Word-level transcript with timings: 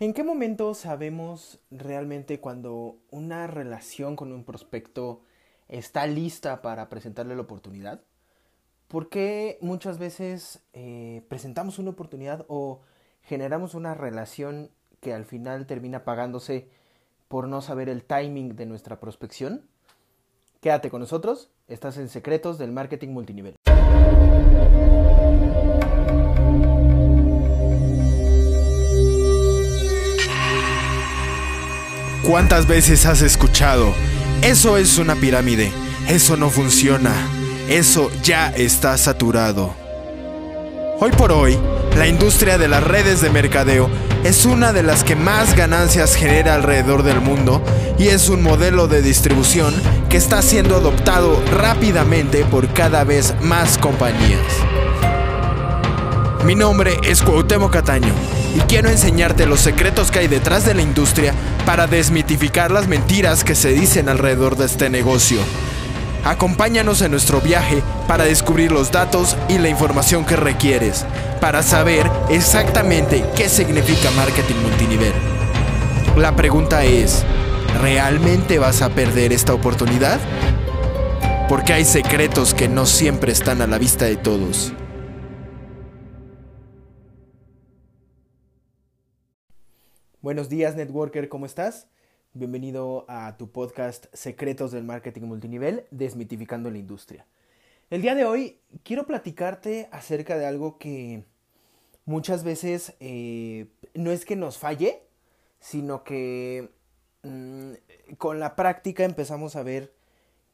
¿En 0.00 0.14
qué 0.14 0.22
momento 0.22 0.74
sabemos 0.74 1.58
realmente 1.72 2.38
cuando 2.38 2.98
una 3.10 3.48
relación 3.48 4.14
con 4.14 4.32
un 4.32 4.44
prospecto 4.44 5.22
está 5.66 6.06
lista 6.06 6.62
para 6.62 6.88
presentarle 6.88 7.34
la 7.34 7.42
oportunidad? 7.42 8.00
¿Por 8.86 9.08
qué 9.08 9.58
muchas 9.60 9.98
veces 9.98 10.62
eh, 10.72 11.24
presentamos 11.28 11.80
una 11.80 11.90
oportunidad 11.90 12.46
o 12.46 12.82
generamos 13.22 13.74
una 13.74 13.92
relación 13.94 14.70
que 15.00 15.14
al 15.14 15.24
final 15.24 15.66
termina 15.66 16.04
pagándose 16.04 16.68
por 17.26 17.48
no 17.48 17.60
saber 17.60 17.88
el 17.88 18.04
timing 18.04 18.54
de 18.54 18.66
nuestra 18.66 19.00
prospección? 19.00 19.68
Quédate 20.60 20.90
con 20.90 21.00
nosotros, 21.00 21.50
estás 21.66 21.98
en 21.98 22.08
Secretos 22.08 22.56
del 22.56 22.70
Marketing 22.70 23.08
Multinivel. 23.08 23.57
¿Cuántas 32.28 32.66
veces 32.66 33.06
has 33.06 33.22
escuchado? 33.22 33.94
Eso 34.42 34.76
es 34.76 34.98
una 34.98 35.14
pirámide. 35.14 35.72
Eso 36.08 36.36
no 36.36 36.50
funciona. 36.50 37.10
Eso 37.70 38.10
ya 38.22 38.50
está 38.50 38.98
saturado. 38.98 39.74
Hoy 41.00 41.10
por 41.12 41.32
hoy, 41.32 41.58
la 41.96 42.06
industria 42.06 42.58
de 42.58 42.68
las 42.68 42.84
redes 42.84 43.22
de 43.22 43.30
mercadeo 43.30 43.88
es 44.24 44.44
una 44.44 44.74
de 44.74 44.82
las 44.82 45.04
que 45.04 45.16
más 45.16 45.56
ganancias 45.56 46.16
genera 46.16 46.54
alrededor 46.54 47.02
del 47.02 47.22
mundo 47.22 47.62
y 47.98 48.08
es 48.08 48.28
un 48.28 48.42
modelo 48.42 48.88
de 48.88 49.00
distribución 49.00 49.72
que 50.10 50.18
está 50.18 50.42
siendo 50.42 50.76
adoptado 50.76 51.42
rápidamente 51.50 52.44
por 52.44 52.68
cada 52.74 53.04
vez 53.04 53.34
más 53.40 53.78
compañías. 53.78 54.44
Mi 56.44 56.54
nombre 56.54 56.98
es 57.04 57.22
Cuauhtémoc 57.22 57.72
Cataño 57.72 58.12
y 58.54 58.60
quiero 58.60 58.88
enseñarte 58.88 59.46
los 59.46 59.60
secretos 59.60 60.10
que 60.10 60.20
hay 60.20 60.28
detrás 60.28 60.64
de 60.64 60.74
la 60.74 60.82
industria 60.82 61.34
para 61.66 61.86
desmitificar 61.86 62.70
las 62.70 62.88
mentiras 62.88 63.44
que 63.44 63.54
se 63.54 63.72
dicen 63.72 64.08
alrededor 64.08 64.56
de 64.56 64.66
este 64.66 64.90
negocio. 64.90 65.38
Acompáñanos 66.24 67.00
en 67.02 67.12
nuestro 67.12 67.40
viaje 67.40 67.82
para 68.06 68.24
descubrir 68.24 68.72
los 68.72 68.90
datos 68.90 69.36
y 69.48 69.58
la 69.58 69.68
información 69.68 70.24
que 70.24 70.36
requieres 70.36 71.04
para 71.40 71.62
saber 71.62 72.10
exactamente 72.28 73.24
qué 73.36 73.48
significa 73.48 74.10
marketing 74.12 74.56
multinivel. 74.62 75.12
La 76.16 76.34
pregunta 76.34 76.84
es, 76.84 77.24
¿realmente 77.80 78.58
vas 78.58 78.82
a 78.82 78.88
perder 78.88 79.32
esta 79.32 79.54
oportunidad? 79.54 80.18
Porque 81.48 81.72
hay 81.72 81.84
secretos 81.84 82.54
que 82.54 82.68
no 82.68 82.86
siempre 82.86 83.32
están 83.32 83.62
a 83.62 83.66
la 83.66 83.78
vista 83.78 84.04
de 84.04 84.16
todos. 84.16 84.72
Buenos 90.28 90.50
días, 90.50 90.76
networker, 90.76 91.30
¿cómo 91.30 91.46
estás? 91.46 91.88
Bienvenido 92.34 93.06
a 93.08 93.38
tu 93.38 93.50
podcast 93.50 94.08
Secretos 94.12 94.72
del 94.72 94.84
Marketing 94.84 95.22
Multinivel, 95.22 95.86
desmitificando 95.90 96.70
la 96.70 96.76
industria. 96.76 97.24
El 97.88 98.02
día 98.02 98.14
de 98.14 98.26
hoy 98.26 98.60
quiero 98.82 99.06
platicarte 99.06 99.88
acerca 99.90 100.36
de 100.36 100.44
algo 100.44 100.76
que 100.76 101.24
muchas 102.04 102.44
veces 102.44 102.94
eh, 103.00 103.68
no 103.94 104.10
es 104.10 104.26
que 104.26 104.36
nos 104.36 104.58
falle, 104.58 105.02
sino 105.60 106.04
que 106.04 106.72
mm, 107.22 107.72
con 108.18 108.38
la 108.38 108.54
práctica 108.54 109.04
empezamos 109.04 109.56
a 109.56 109.62
ver 109.62 109.94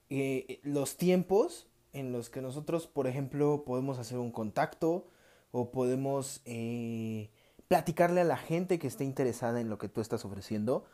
eh, 0.09 0.61
los 0.63 0.97
tiempos 0.97 1.67
en 1.93 2.13
los 2.13 2.31
que 2.31 2.43
nosotros, 2.43 2.87
por 2.87 3.09
ejemplo, 3.09 3.65
podemos 3.67 3.99
hacer 3.99 4.19
un 4.19 4.31
contacto 4.31 5.09
o 5.51 5.73
podemos 5.73 6.43
eh, 6.45 7.29
platicarle 7.75 8.21
a 8.21 8.25
la 8.25 8.37
gente 8.37 8.79
que 8.79 8.87
esté 8.87 9.03
interesada 9.03 9.61
en 9.61 9.69
lo 9.69 9.79
que 9.79 9.89
tú 9.89 10.01
estás 10.01 10.25
ofreciendo 10.25 10.85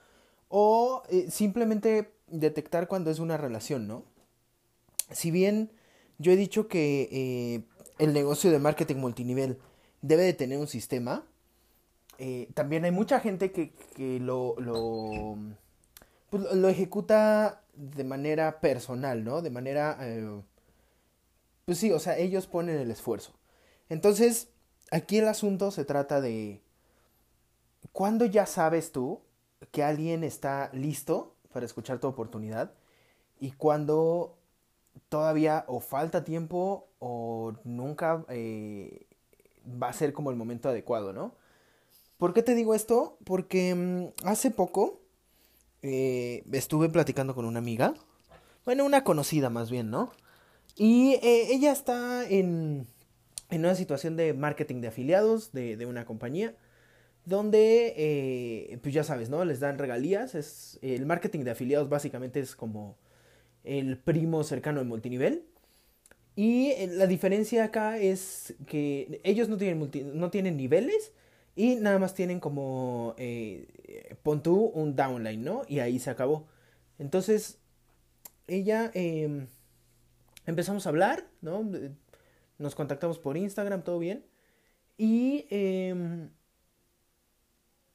o 0.49 1.03
eh, 1.11 1.31
simplemente 1.31 2.15
detectar 2.27 2.89
cuando 2.89 3.11
es 3.11 3.19
una 3.19 3.37
relación, 3.37 3.87
¿no? 3.87 4.03
Si 5.11 5.31
bien 5.31 5.73
yo 6.17 6.33
he 6.33 6.37
dicho 6.37 6.69
que 6.69 7.11
eh, 7.13 7.65
el 7.99 8.15
negocio 8.15 8.51
de 8.51 8.59
marketing 8.59 8.97
multinivel 8.97 9.59
debe 10.01 10.23
de 10.23 10.33
tener 10.33 10.59
un 10.59 10.69
sistema, 10.69 11.27
eh, 12.17 12.49
también 12.55 12.87
hay 12.87 12.93
mucha 12.93 13.21
gente 13.21 13.53
que, 13.53 13.75
que 13.95 14.19
lo, 14.19 14.55
lo, 14.59 15.37
pues, 16.31 16.45
lo, 16.51 16.69
ejecuta 16.71 17.63
de 17.75 18.05
manera 18.05 18.59
personal, 18.63 19.23
¿no? 19.23 19.43
De 19.43 19.51
manera... 19.51 19.99
pues 21.67 21.77
sí, 21.77 21.93
o 21.93 21.99
sea, 21.99 22.17
ellos 22.17 22.47
ponen 22.47 22.79
el 22.79 22.91
esfuerzo. 22.91 23.35
Entonces, 23.91 24.49
aquí 24.91 25.19
el 25.19 25.29
asunto 25.29 25.71
se 25.73 25.85
trata 25.85 26.23
de 26.23 26.63
cuándo 27.93 28.25
ya 28.25 28.47
sabes 28.47 28.93
tú 28.93 29.21
que 29.71 29.83
alguien 29.83 30.25
está 30.25 30.71
listo 30.73 31.35
para 31.53 31.67
escuchar 31.67 31.99
tu 31.99 32.07
oportunidad 32.07 32.73
y 33.39 33.53
cuando 33.53 34.39
todavía 35.09 35.65
o 35.69 35.81
falta 35.81 36.25
tiempo 36.25 36.89
o 36.99 37.55
nunca 37.65 38.25
eh, 38.29 39.07
va 39.83 39.89
a 39.89 39.93
ser 39.93 40.13
como 40.13 40.31
el 40.31 40.37
momento 40.37 40.69
adecuado, 40.69 41.13
¿no? 41.13 41.35
¿Por 42.19 42.35
qué 42.35 42.43
te 42.43 42.55
digo 42.55 42.75
esto? 42.75 43.17
Porque 43.25 43.75
mm, 43.75 44.27
hace 44.27 44.51
poco 44.51 45.01
eh, 45.83 46.45
estuve 46.53 46.89
platicando 46.91 47.35
con 47.35 47.45
una 47.47 47.59
amiga, 47.59 47.95
bueno, 48.65 48.85
una 48.85 49.05
conocida 49.05 49.49
más 49.49 49.71
bien, 49.71 49.91
¿no? 49.91 50.13
Y 50.77 51.15
eh, 51.23 51.49
ella 51.51 51.73
está 51.73 52.29
en, 52.29 52.87
en, 53.49 53.61
una 53.61 53.75
situación 53.75 54.17
de 54.17 54.35
marketing 54.35 54.81
de 54.83 54.89
afiliados 54.89 55.53
de, 55.53 55.77
de 55.77 55.87
una 55.87 56.05
compañía 56.05 56.55
donde, 57.25 57.95
eh, 57.97 58.79
pues 58.83 58.95
ya 58.95 59.05
sabes, 59.05 59.31
¿no? 59.31 59.45
Les 59.45 59.61
dan 59.61 59.79
regalías. 59.79 60.35
Es, 60.35 60.79
el 60.83 61.07
marketing 61.07 61.41
de 61.41 61.53
afiliados 61.53 61.89
básicamente 61.89 62.41
es 62.41 62.57
como 62.57 62.97
el 63.65 63.99
primo 63.99 64.43
cercano 64.45 64.81
de 64.81 64.87
multinivel. 64.87 65.45
Y 66.37 66.71
eh, 66.71 66.89
la 66.89 67.07
diferencia 67.07 67.65
acá 67.65 67.99
es 67.99 68.55
que 68.67 69.21
ellos 69.25 69.49
no 69.49 69.57
tienen, 69.57 69.91
no 70.15 70.31
tienen 70.31 70.57
niveles 70.57 71.13
y 71.57 71.77
nada 71.77 71.99
más 71.99 72.15
tienen 72.15 72.41
como, 72.41 73.15
eh, 73.19 74.17
pon 74.23 74.43
tú 74.43 74.67
un 74.75 74.97
downline, 74.97 75.43
¿no? 75.45 75.63
Y 75.69 75.81
ahí 75.81 75.99
se 75.99 76.11
acabó. 76.11 76.47
Entonces, 76.99 77.59
ella, 78.47 78.91
em, 78.95 79.49
empezamos 80.47 80.87
a 80.87 80.91
hablar, 80.91 81.29
¿no? 81.43 81.69
Nos 82.59 82.75
contactamos 82.75 83.19
por 83.19 83.37
Instagram, 83.37 83.83
todo 83.85 83.99
bien. 83.99 84.25
Y 84.99 85.47
em, 85.51 86.31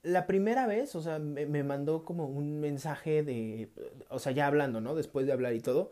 la 0.06 0.28
primera 0.28 0.68
vez, 0.68 0.96
o 0.96 1.02
sea, 1.02 1.18
me, 1.18 1.64
mandó 1.64 2.06
como 2.06 2.28
un 2.28 2.60
mensaje 2.60 3.24
de, 3.24 3.70
o 4.10 4.20
sea, 4.20 4.32
ya 4.32 4.46
hablando, 4.46 4.80
¿no? 4.80 4.94
Después 4.94 5.26
de 5.26 5.34
hablar 5.34 5.56
y 5.56 5.62
todo, 5.62 5.92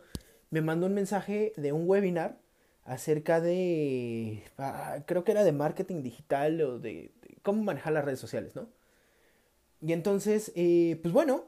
me 0.51 0.62
mandó 0.62 0.85
un 0.85 0.94
mensaje 0.94 1.51
de 1.57 1.72
un 1.74 1.90
webinar 1.90 2.38
acerca 2.85 3.41
de, 3.41 4.44
ah, 4.59 5.00
creo 5.07 5.24
que 5.24 5.31
era 5.31 5.44
de 5.44 5.51
marketing 5.51 6.03
digital 6.03 6.62
o 6.62 6.79
de, 6.79 7.12
cómo 7.41 7.63
manejar 7.63 7.94
las 7.94 8.06
redes 8.06 8.19
sociales, 8.19 8.56
¿no? 8.56 8.69
Y 9.81 9.94
entonces, 9.94 10.51
eh, 10.56 11.00
pues 11.01 11.12
bueno, 11.12 11.45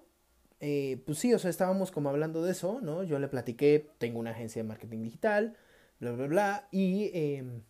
eh, 0.59 1.03
pues 1.05 1.19
sí, 1.19 1.33
o 1.35 1.39
sea, 1.39 1.51
estábamos 1.51 1.91
como 1.91 2.09
hablando 2.09 2.43
de 2.43 2.51
eso, 2.51 2.79
¿no? 2.81 3.03
Yo 3.03 3.19
le 3.19 3.27
platiqué, 3.27 3.91
tengo 3.99 4.19
una 4.19 4.31
agencia 4.31 4.63
de 4.63 4.67
marketing 4.67 5.03
digital, 5.03 5.55
bla, 5.99 6.13
bla, 6.13 6.27
bla, 6.27 6.67
y 6.71 7.11
em, 7.13 7.61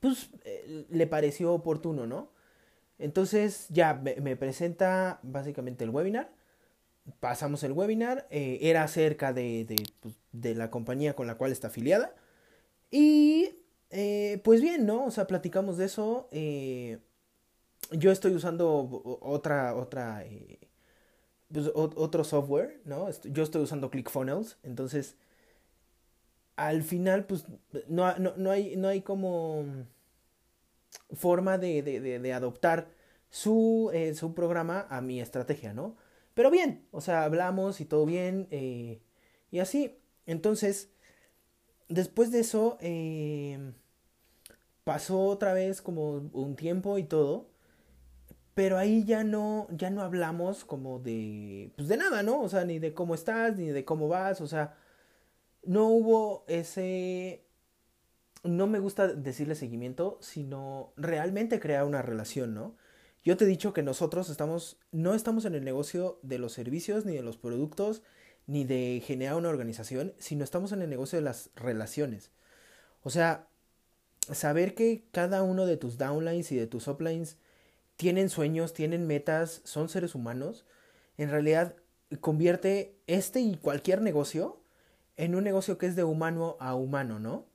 pues 0.00 0.30
eh, 0.44 0.86
le 0.88 1.06
pareció 1.06 1.52
oportuno, 1.52 2.06
¿no? 2.06 2.37
Entonces 2.98 3.66
ya 3.70 3.94
me, 3.94 4.36
presenta 4.36 5.20
básicamente 5.22 5.84
el 5.84 5.90
webinar. 5.90 6.30
Pasamos 7.20 7.62
el 7.62 7.72
webinar. 7.72 8.26
Eh, 8.30 8.58
era 8.62 8.82
acerca 8.84 9.32
de, 9.32 9.66
pues, 10.00 10.14
de, 10.32 10.54
la 10.54 10.70
compañía 10.70 11.14
con 11.14 11.26
la 11.26 11.36
cual 11.36 11.52
está 11.52 11.68
afiliada. 11.68 12.14
Y 12.90 13.50
eh, 13.90 14.40
pues 14.44 14.60
bien, 14.60 14.86
¿no? 14.86 15.06
O 15.06 15.10
sea, 15.10 15.26
platicamos 15.26 15.78
de 15.78 15.86
eso. 15.86 16.28
Eh, 16.32 16.98
yo 17.92 18.10
estoy 18.12 18.34
usando 18.34 19.18
otra, 19.22 19.74
otra, 19.74 20.24
pues, 21.52 21.70
otro 21.74 22.24
software, 22.24 22.80
¿no? 22.84 23.08
Yo 23.24 23.42
estoy 23.42 23.62
usando 23.62 23.90
ClickFunnels. 23.90 24.58
Entonces, 24.62 25.16
al 26.56 26.82
final, 26.82 27.24
pues, 27.26 27.46
no, 27.88 28.18
no, 28.18 28.34
no 28.36 28.50
hay, 28.50 28.76
no 28.76 28.88
hay 28.88 29.02
como 29.02 29.64
forma 31.14 31.58
de, 31.58 31.82
de, 31.82 32.18
de, 32.18 32.32
adoptar 32.32 32.88
su, 33.30 33.90
eh, 33.92 34.14
su, 34.14 34.34
programa 34.34 34.86
a 34.90 35.00
mi 35.00 35.20
estrategia, 35.20 35.74
¿no? 35.74 35.96
Pero 36.34 36.50
bien, 36.50 36.86
o 36.92 37.00
sea, 37.00 37.24
hablamos 37.24 37.80
y 37.80 37.84
todo 37.84 38.06
bien, 38.06 38.48
eh, 38.50 39.00
y 39.50 39.58
así. 39.60 39.98
Entonces, 40.26 40.90
después 41.88 42.30
de 42.30 42.40
eso, 42.40 42.78
eh, 42.80 43.72
pasó 44.84 45.24
otra 45.26 45.52
vez 45.52 45.82
como 45.82 46.12
un 46.32 46.56
tiempo 46.56 46.98
y 46.98 47.04
todo, 47.04 47.50
pero 48.54 48.78
ahí 48.78 49.04
ya 49.04 49.24
no, 49.24 49.68
ya 49.70 49.90
no 49.90 50.02
hablamos 50.02 50.64
como 50.64 50.98
de, 50.98 51.72
pues 51.76 51.88
de 51.88 51.96
nada, 51.96 52.22
¿no? 52.22 52.40
O 52.40 52.48
sea, 52.48 52.64
ni 52.64 52.78
de 52.78 52.94
cómo 52.94 53.14
estás, 53.14 53.56
ni 53.56 53.68
de 53.68 53.84
cómo 53.84 54.08
vas, 54.08 54.40
o 54.40 54.46
sea, 54.46 54.76
no 55.62 55.88
hubo 55.88 56.44
ese 56.48 57.47
no 58.44 58.66
me 58.66 58.78
gusta 58.78 59.08
decirle 59.08 59.54
seguimiento, 59.54 60.18
sino 60.20 60.92
realmente 60.96 61.60
crear 61.60 61.84
una 61.84 62.02
relación, 62.02 62.54
¿no? 62.54 62.76
Yo 63.24 63.36
te 63.36 63.44
he 63.44 63.48
dicho 63.48 63.72
que 63.72 63.82
nosotros 63.82 64.30
estamos, 64.30 64.78
no 64.92 65.14
estamos 65.14 65.44
en 65.44 65.54
el 65.54 65.64
negocio 65.64 66.18
de 66.22 66.38
los 66.38 66.52
servicios, 66.52 67.04
ni 67.04 67.14
de 67.14 67.22
los 67.22 67.36
productos, 67.36 68.02
ni 68.46 68.64
de 68.64 69.02
generar 69.04 69.36
una 69.36 69.48
organización, 69.48 70.14
sino 70.18 70.44
estamos 70.44 70.72
en 70.72 70.82
el 70.82 70.90
negocio 70.90 71.18
de 71.18 71.24
las 71.24 71.50
relaciones. 71.54 72.30
O 73.02 73.10
sea, 73.10 73.48
saber 74.32 74.74
que 74.74 75.04
cada 75.12 75.42
uno 75.42 75.66
de 75.66 75.76
tus 75.76 75.98
downlines 75.98 76.52
y 76.52 76.56
de 76.56 76.66
tus 76.66 76.88
uplines 76.88 77.36
tienen 77.96 78.30
sueños, 78.30 78.72
tienen 78.72 79.06
metas, 79.06 79.60
son 79.64 79.88
seres 79.88 80.14
humanos, 80.14 80.64
en 81.16 81.30
realidad 81.30 81.74
convierte 82.20 82.96
este 83.06 83.40
y 83.40 83.56
cualquier 83.56 84.00
negocio 84.00 84.62
en 85.16 85.34
un 85.34 85.44
negocio 85.44 85.78
que 85.78 85.86
es 85.86 85.96
de 85.96 86.04
humano 86.04 86.56
a 86.60 86.74
humano, 86.74 87.18
¿no? 87.18 87.46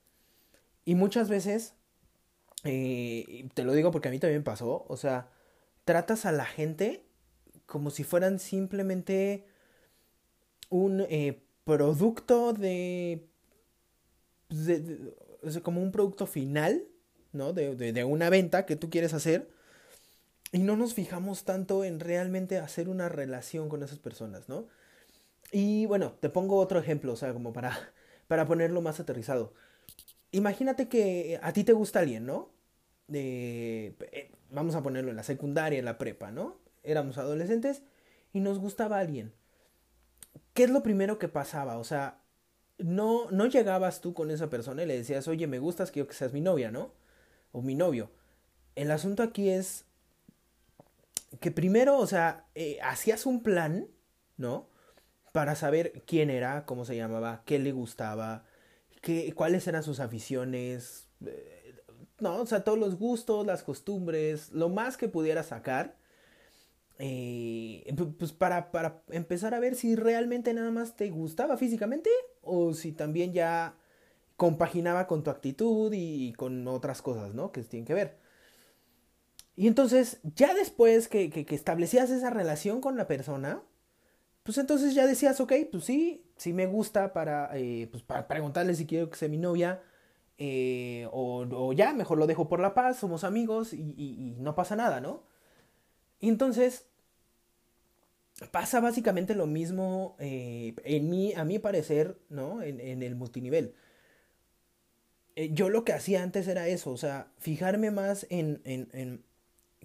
Y 0.86 0.96
muchas 0.96 1.30
veces, 1.30 1.74
eh, 2.64 3.50
te 3.54 3.64
lo 3.64 3.74
digo 3.74 3.92
porque 3.92 4.10
a 4.10 4.12
mí 4.12 4.20
también 4.20 4.44
pasó, 4.44 4.86
o 4.88 4.98
sea, 4.98 5.30
tratas 5.86 6.26
a 6.26 6.32
la 6.32 6.46
gente 6.46 7.04
como 7.66 7.90
si 7.90 8.04
fueran 8.04 8.40
simplemente 8.40 9.46
un 10.70 11.02
eh, 11.02 11.44
producto 11.64 12.54
de, 12.54 13.28
como 15.64 15.82
un 15.82 15.92
producto 15.92 16.26
final, 16.26 16.84
¿no? 17.32 17.54
De, 17.54 17.76
de, 17.76 18.04
una 18.04 18.30
venta 18.30 18.66
que 18.66 18.76
tú 18.76 18.90
quieres 18.90 19.14
hacer. 19.14 19.50
Y 20.52 20.60
no 20.60 20.78
nos 20.78 20.94
fijamos 20.94 21.46
tanto 21.46 21.84
en 21.84 22.00
realmente 22.00 22.60
hacer 22.60 22.90
una 22.90 23.10
relación 23.10 23.70
con 23.70 23.82
esas 23.82 23.98
personas, 23.98 24.50
¿no? 24.50 24.68
Y 25.52 25.86
bueno, 25.88 26.14
te 26.20 26.30
pongo 26.30 26.58
otro 26.58 26.80
ejemplo, 26.80 27.14
o 27.14 27.16
sea, 27.16 27.34
como 27.34 27.54
para, 27.54 27.92
para 28.28 28.46
ponerlo 28.46 28.82
más 28.82 29.00
aterrizado. 29.00 29.54
Imagínate 30.34 30.90
que 30.90 31.40
a 31.42 31.54
ti 31.54 31.64
te 31.64 31.74
gusta 31.74 32.00
alguien, 32.00 32.26
¿no? 32.26 32.50
Eh, 33.14 33.96
vamos 34.50 34.74
a 34.74 34.82
ponerlo 34.82 35.12
en 35.12 35.16
la 35.16 35.24
secundaria, 35.24 35.78
en 35.78 35.86
la 35.86 36.00
prepa, 36.00 36.32
¿no? 36.32 36.58
Éramos 36.82 37.20
adolescentes 37.20 37.84
y 38.34 38.40
nos 38.40 38.58
gustaba 38.58 38.98
alguien. 38.98 39.32
¿Qué 40.56 40.64
es 40.64 40.72
lo 40.72 40.82
primero 40.82 41.20
que 41.20 41.28
pasaba? 41.28 41.78
O 41.78 41.84
sea, 41.84 42.20
no, 42.80 43.30
no 43.30 43.46
llegabas 43.46 44.02
tú 44.02 44.16
con 44.16 44.32
esa 44.32 44.50
persona 44.50 44.82
y 44.82 44.88
le 44.88 44.98
decías, 44.98 45.28
oye, 45.28 45.46
me 45.46 45.60
gustas, 45.60 45.92
quiero 45.92 46.08
que 46.08 46.16
seas 46.16 46.34
mi 46.34 46.42
novia, 46.42 46.72
¿no? 46.72 46.92
O 47.52 47.62
mi 47.62 47.76
novio. 47.76 48.10
El 48.76 48.90
asunto 48.90 49.22
aquí 49.22 49.50
es 49.50 49.86
que 51.40 51.52
primero, 51.52 52.00
o 52.00 52.08
sea, 52.08 52.48
eh, 52.56 52.80
hacías 52.82 53.28
un 53.28 53.44
plan, 53.44 53.88
¿no? 54.38 54.68
Para 55.32 55.56
saber 55.56 56.04
quién 56.08 56.32
era, 56.32 56.66
cómo 56.66 56.86
se 56.86 56.96
llamaba, 56.96 57.44
qué 57.46 57.60
le 57.60 57.72
gustaba, 57.72 58.46
qué, 59.04 59.32
cuáles 59.36 59.68
eran 59.68 59.84
sus 59.84 60.00
aficiones, 60.00 61.10
eh, 61.24 61.76
no, 62.20 62.38
o 62.38 62.46
sea, 62.48 62.64
todos 62.64 62.80
los 62.80 62.98
gustos, 62.98 63.46
las 63.46 63.62
costumbres, 63.62 64.52
lo 64.52 64.70
más 64.70 64.98
que 64.98 65.08
pudiera 65.08 65.44
sacar 65.44 65.98
eh, 67.00 67.94
pues 68.20 68.32
para, 68.32 68.72
para, 68.72 69.02
empezar 69.10 69.54
a 69.54 69.60
ver 69.60 69.76
si 69.76 69.96
realmente 69.96 70.54
nada 70.54 70.72
más 70.72 70.96
te 70.96 71.10
gustaba 71.10 71.58
físicamente 71.58 72.10
o 72.42 72.74
si 72.74 72.92
también 72.92 73.34
ya 73.34 73.76
compaginaba 74.38 75.08
con 75.08 75.24
tu 75.24 75.30
actitud 75.30 75.92
y, 75.94 76.34
con 76.34 76.68
otras 76.68 77.02
cosas, 77.02 77.34
¿no? 77.34 77.52
Que 77.52 77.64
tienen 77.64 77.86
que 77.86 77.94
ver. 77.94 78.20
Y 79.56 79.68
entonces, 79.68 80.20
ya 80.36 80.54
después 80.54 81.08
que, 81.08 81.30
que, 81.30 81.46
establecías 81.56 82.10
esa 82.10 82.30
relación 82.30 82.82
con 82.82 82.98
la 82.98 83.08
persona, 83.08 83.64
pues 84.44 84.58
entonces 84.58 84.96
ya 84.96 85.06
decías, 85.08 85.40
ok, 85.40 85.54
pues 85.72 85.86
sí, 85.86 86.26
sí 86.44 86.52
me 86.52 86.66
gusta 86.66 87.14
para, 87.14 87.50
eh, 87.54 87.88
pues 87.90 88.04
para 88.04 88.28
preguntarle 88.28 88.76
si 88.76 88.86
quiero 88.86 89.10
que 89.10 89.16
sea 89.16 89.30
mi 89.30 89.38
novia, 89.38 89.82
eh, 90.38 91.08
o, 91.12 91.72
ya, 91.74 91.94
mejor 91.94 92.18
lo 92.18 92.28
dejo 92.28 92.50
por 92.50 92.60
la 92.60 92.74
paz, 92.74 92.98
somos 92.98 93.24
amigos 93.24 93.72
y, 93.72 94.36
no 94.40 94.54
pasa 94.54 94.76
nada, 94.76 95.00
¿no? 95.00 95.24
Y 96.20 96.28
entonces 96.28 96.86
pasa 98.52 98.82
básicamente 98.82 99.36
lo 99.36 99.48
mismo 99.48 100.18
eh, 100.20 100.76
en 100.84 101.38
a 101.40 101.46
mi 101.46 101.60
parecer, 101.60 102.20
¿no? 102.30 102.62
En, 102.62 103.02
el 103.02 103.16
multinivel. 103.16 103.76
Yo 105.52 105.70
lo 105.70 105.86
que 105.86 105.94
hacía 105.94 106.24
antes 106.24 106.48
era 106.48 106.68
eso, 106.68 106.92
o 106.92 106.98
sea, 106.98 107.32
fijarme 107.40 107.90
más 107.90 108.28
en, 108.30 108.62
en, 108.66 108.90
en 108.92 109.24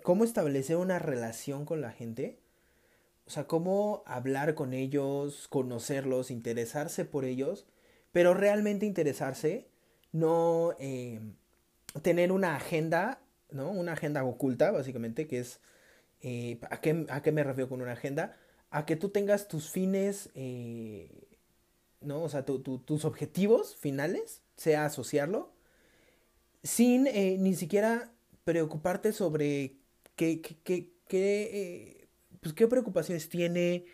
cómo 0.03 0.25
establecer 0.25 0.77
una 0.77 0.99
relación 0.99 1.65
con 1.65 1.81
la 1.81 1.93
gente. 1.93 2.41
O 3.29 3.31
sea, 3.31 3.47
cómo 3.47 4.03
hablar 4.07 4.55
con 4.55 4.73
ellos, 4.73 5.49
conocerlos, 5.49 6.31
interesarse 6.31 7.05
por 7.05 7.27
ellos, 7.27 7.67
pero 8.11 8.33
realmente 8.33 8.87
interesarse, 8.87 9.69
no 10.13 10.75
eh, 10.79 11.21
tener 12.01 12.33
una 12.33 12.57
agenda, 12.57 13.21
¿no? 13.51 13.71
Una 13.71 13.93
agenda 13.93 14.25
oculta, 14.25 14.71
básicamente, 14.71 15.27
que 15.27 15.41
es 15.41 15.61
eh, 16.23 16.59
¿a, 16.71 16.81
qué, 16.81 17.05
¿A 17.11 17.21
qué 17.21 17.31
me 17.31 17.45
refiero 17.45 17.69
con 17.69 17.83
una 17.83 17.93
agenda? 17.93 18.35
A 18.71 18.87
que 18.87 18.97
tú 18.97 19.11
tengas 19.11 19.47
tus 19.47 19.69
fines, 19.69 20.31
eh, 20.35 21.29
¿no? 22.01 22.23
O 22.23 22.31
sea, 22.31 22.47
tus 22.47 23.05
objetivos 23.05 23.77
finales, 23.77 24.41
sea 24.57 24.87
asociarlo, 24.87 25.53
sin 26.63 27.05
ni 27.43 27.55
siquiera 27.55 28.11
preocuparte 28.45 29.13
sobre 29.13 29.77
qué, 30.17 30.41
qué, 30.41 30.95
qué, 31.07 31.98
pues, 32.41 32.55
qué 32.55 32.69
preocupaciones 32.69 33.29
tiene, 33.29 33.87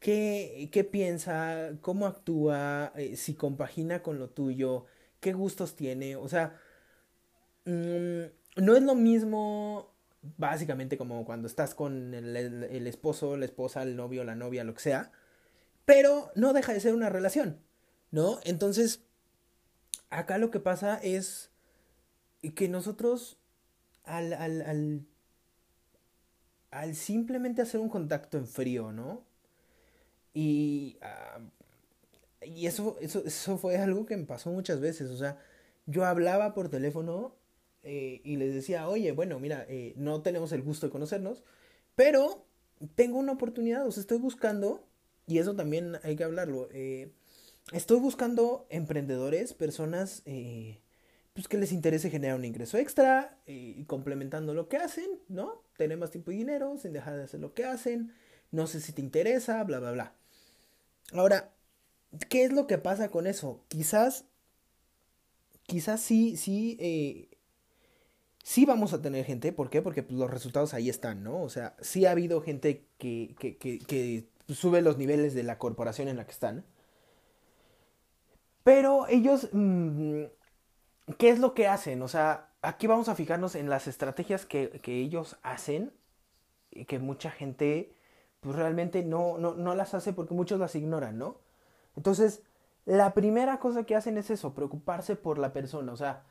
qué, 0.00 0.68
qué 0.72 0.84
piensa, 0.84 1.72
cómo 1.80 2.06
actúa, 2.06 2.92
si 3.16 3.34
compagina 3.34 4.02
con 4.02 4.18
lo 4.18 4.30
tuyo, 4.30 4.86
qué 5.20 5.32
gustos 5.32 5.76
tiene. 5.76 6.16
O 6.16 6.28
sea, 6.28 6.58
mm, 7.64 8.22
no 8.56 8.76
es 8.76 8.82
lo 8.82 8.94
mismo 8.94 9.90
básicamente 10.36 10.98
como 10.98 11.24
cuando 11.24 11.46
estás 11.46 11.74
con 11.74 12.14
el, 12.14 12.86
esposo, 12.86 13.36
la 13.36 13.44
esposa, 13.44 13.82
el 13.82 13.96
novio, 13.96 14.24
la 14.24 14.34
novia, 14.34 14.64
lo 14.64 14.74
que 14.74 14.80
sea, 14.80 15.12
pero 15.84 16.30
no 16.34 16.52
deja 16.52 16.72
de 16.72 16.80
ser 16.80 16.94
una 16.94 17.08
relación, 17.08 17.60
¿no? 18.10 18.38
Entonces, 18.44 19.02
acá 20.10 20.38
lo 20.38 20.50
que 20.50 20.60
pasa 20.60 20.98
es 21.02 21.50
que 22.54 22.68
nosotros 22.68 23.38
al, 24.04 24.32
al, 24.32 25.06
al 26.70 26.94
simplemente 26.94 27.62
hacer 27.62 27.80
un 27.80 27.88
contacto 27.88 28.38
en 28.38 28.46
frío, 28.46 28.92
¿no? 28.92 29.24
Y, 30.34 30.98
ah, 31.02 31.40
y 32.42 32.66
eso, 32.66 32.96
eso, 33.00 33.24
eso 33.26 33.58
fue 33.58 33.76
algo 33.76 34.06
que 34.06 34.16
me 34.16 34.24
pasó 34.24 34.50
muchas 34.50 34.80
veces, 34.80 35.10
o 35.10 35.16
sea, 35.16 35.38
yo 35.86 36.04
hablaba 36.04 36.54
por 36.54 36.68
teléfono 36.68 37.34
eh, 37.82 38.20
y 38.24 38.36
les 38.36 38.54
decía, 38.54 38.88
oye, 38.88 39.12
bueno, 39.12 39.38
mira, 39.40 39.66
eh, 39.68 39.94
no 39.96 40.22
tenemos 40.22 40.52
el 40.52 40.62
gusto 40.62 40.86
de 40.86 40.92
conocernos, 40.92 41.42
pero 41.96 42.46
tengo 42.94 43.18
una 43.18 43.32
oportunidad, 43.32 43.86
os 43.86 43.98
estoy 43.98 44.18
buscando, 44.18 44.86
y 45.26 45.38
eso 45.38 45.54
también 45.56 45.98
hay 46.02 46.16
que 46.16 46.24
hablarlo, 46.24 46.68
eh, 46.72 47.12
estoy 47.72 48.00
buscando 48.00 48.66
emprendedores, 48.70 49.54
personas 49.54 50.22
pues 51.32 51.48
que 51.48 51.58
les 51.58 51.72
interese 51.72 52.10
generar 52.10 52.36
un 52.36 52.44
ingreso 52.44 52.76
extra 52.78 53.38
y 53.46 53.84
complementando 53.84 54.54
lo 54.54 54.68
que 54.68 54.76
hacen, 54.76 55.08
¿no? 55.28 55.62
Tener 55.76 55.96
más 55.96 56.10
tiempo 56.10 56.32
y 56.32 56.36
dinero 56.36 56.76
sin 56.76 56.92
dejar 56.92 57.16
de 57.16 57.24
hacer 57.24 57.40
lo 57.40 57.54
que 57.54 57.64
hacen, 57.64 58.12
no 58.50 58.66
sé 58.66 58.80
si 58.80 58.92
te 58.92 59.00
interesa, 59.00 59.62
bla, 59.64 59.78
bla, 59.78 59.92
bla. 59.92 60.14
Ahora, 61.12 61.52
¿qué 62.28 62.44
es 62.44 62.52
lo 62.52 62.66
que 62.66 62.78
pasa 62.78 63.10
con 63.10 63.26
eso? 63.26 63.64
Quizás, 63.68 64.24
quizás 65.66 66.00
sí, 66.00 66.36
sí, 66.36 67.28
sí 68.42 68.64
vamos 68.66 68.92
a 68.92 69.02
tener 69.02 69.24
gente, 69.24 69.52
¿por 69.52 69.70
qué? 69.70 69.82
Porque 69.82 70.02
pues, 70.02 70.18
los 70.18 70.30
resultados 70.30 70.74
ahí 70.74 70.88
están, 70.88 71.22
¿no? 71.22 71.42
O 71.42 71.48
sea, 71.48 71.76
sí 71.80 72.06
ha 72.06 72.12
habido 72.12 72.40
gente 72.42 72.84
que, 72.98 73.34
que, 73.38 73.56
que, 73.56 74.26
sube 74.48 74.82
los 74.82 74.98
niveles 74.98 75.32
de 75.34 75.44
la 75.44 75.58
corporación 75.58 76.08
en 76.08 76.16
la 76.16 76.24
que 76.24 76.32
están. 76.32 76.64
Pero 78.64 79.06
ellos, 79.08 79.48
mm, 79.52 80.24
¿qué 81.18 81.30
es 81.30 81.38
lo 81.38 81.54
que 81.54 81.68
hacen? 81.68 82.02
O 82.02 82.08
sea, 82.08 82.50
aquí 82.62 82.86
vamos 82.86 83.08
a 83.08 83.14
fijarnos 83.14 83.54
en 83.54 83.70
las 83.70 83.86
estrategias 83.86 84.46
que, 84.46 84.80
ellos 84.84 85.38
hacen 85.42 85.92
y 86.70 86.84
que 86.84 86.98
mucha 86.98 87.30
gente 87.30 87.94
pues 88.40 88.56
realmente 88.56 89.02
no, 89.02 89.38
no, 89.38 89.54
no 89.54 89.74
las 89.74 89.92
hace 89.94 90.12
porque 90.12 90.34
muchos 90.34 90.58
las 90.58 90.74
ignoran, 90.74 91.18
¿no? 91.18 91.36
Entonces, 91.96 92.42
la 92.86 93.12
primera 93.12 93.58
cosa 93.58 93.84
que 93.84 93.96
hacen 93.96 94.16
es 94.16 94.30
eso, 94.30 94.54
preocuparse 94.54 95.14
por 95.16 95.38
la 95.38 95.52
persona, 95.52 95.92
o 95.92 95.96
sea, 95.96 96.22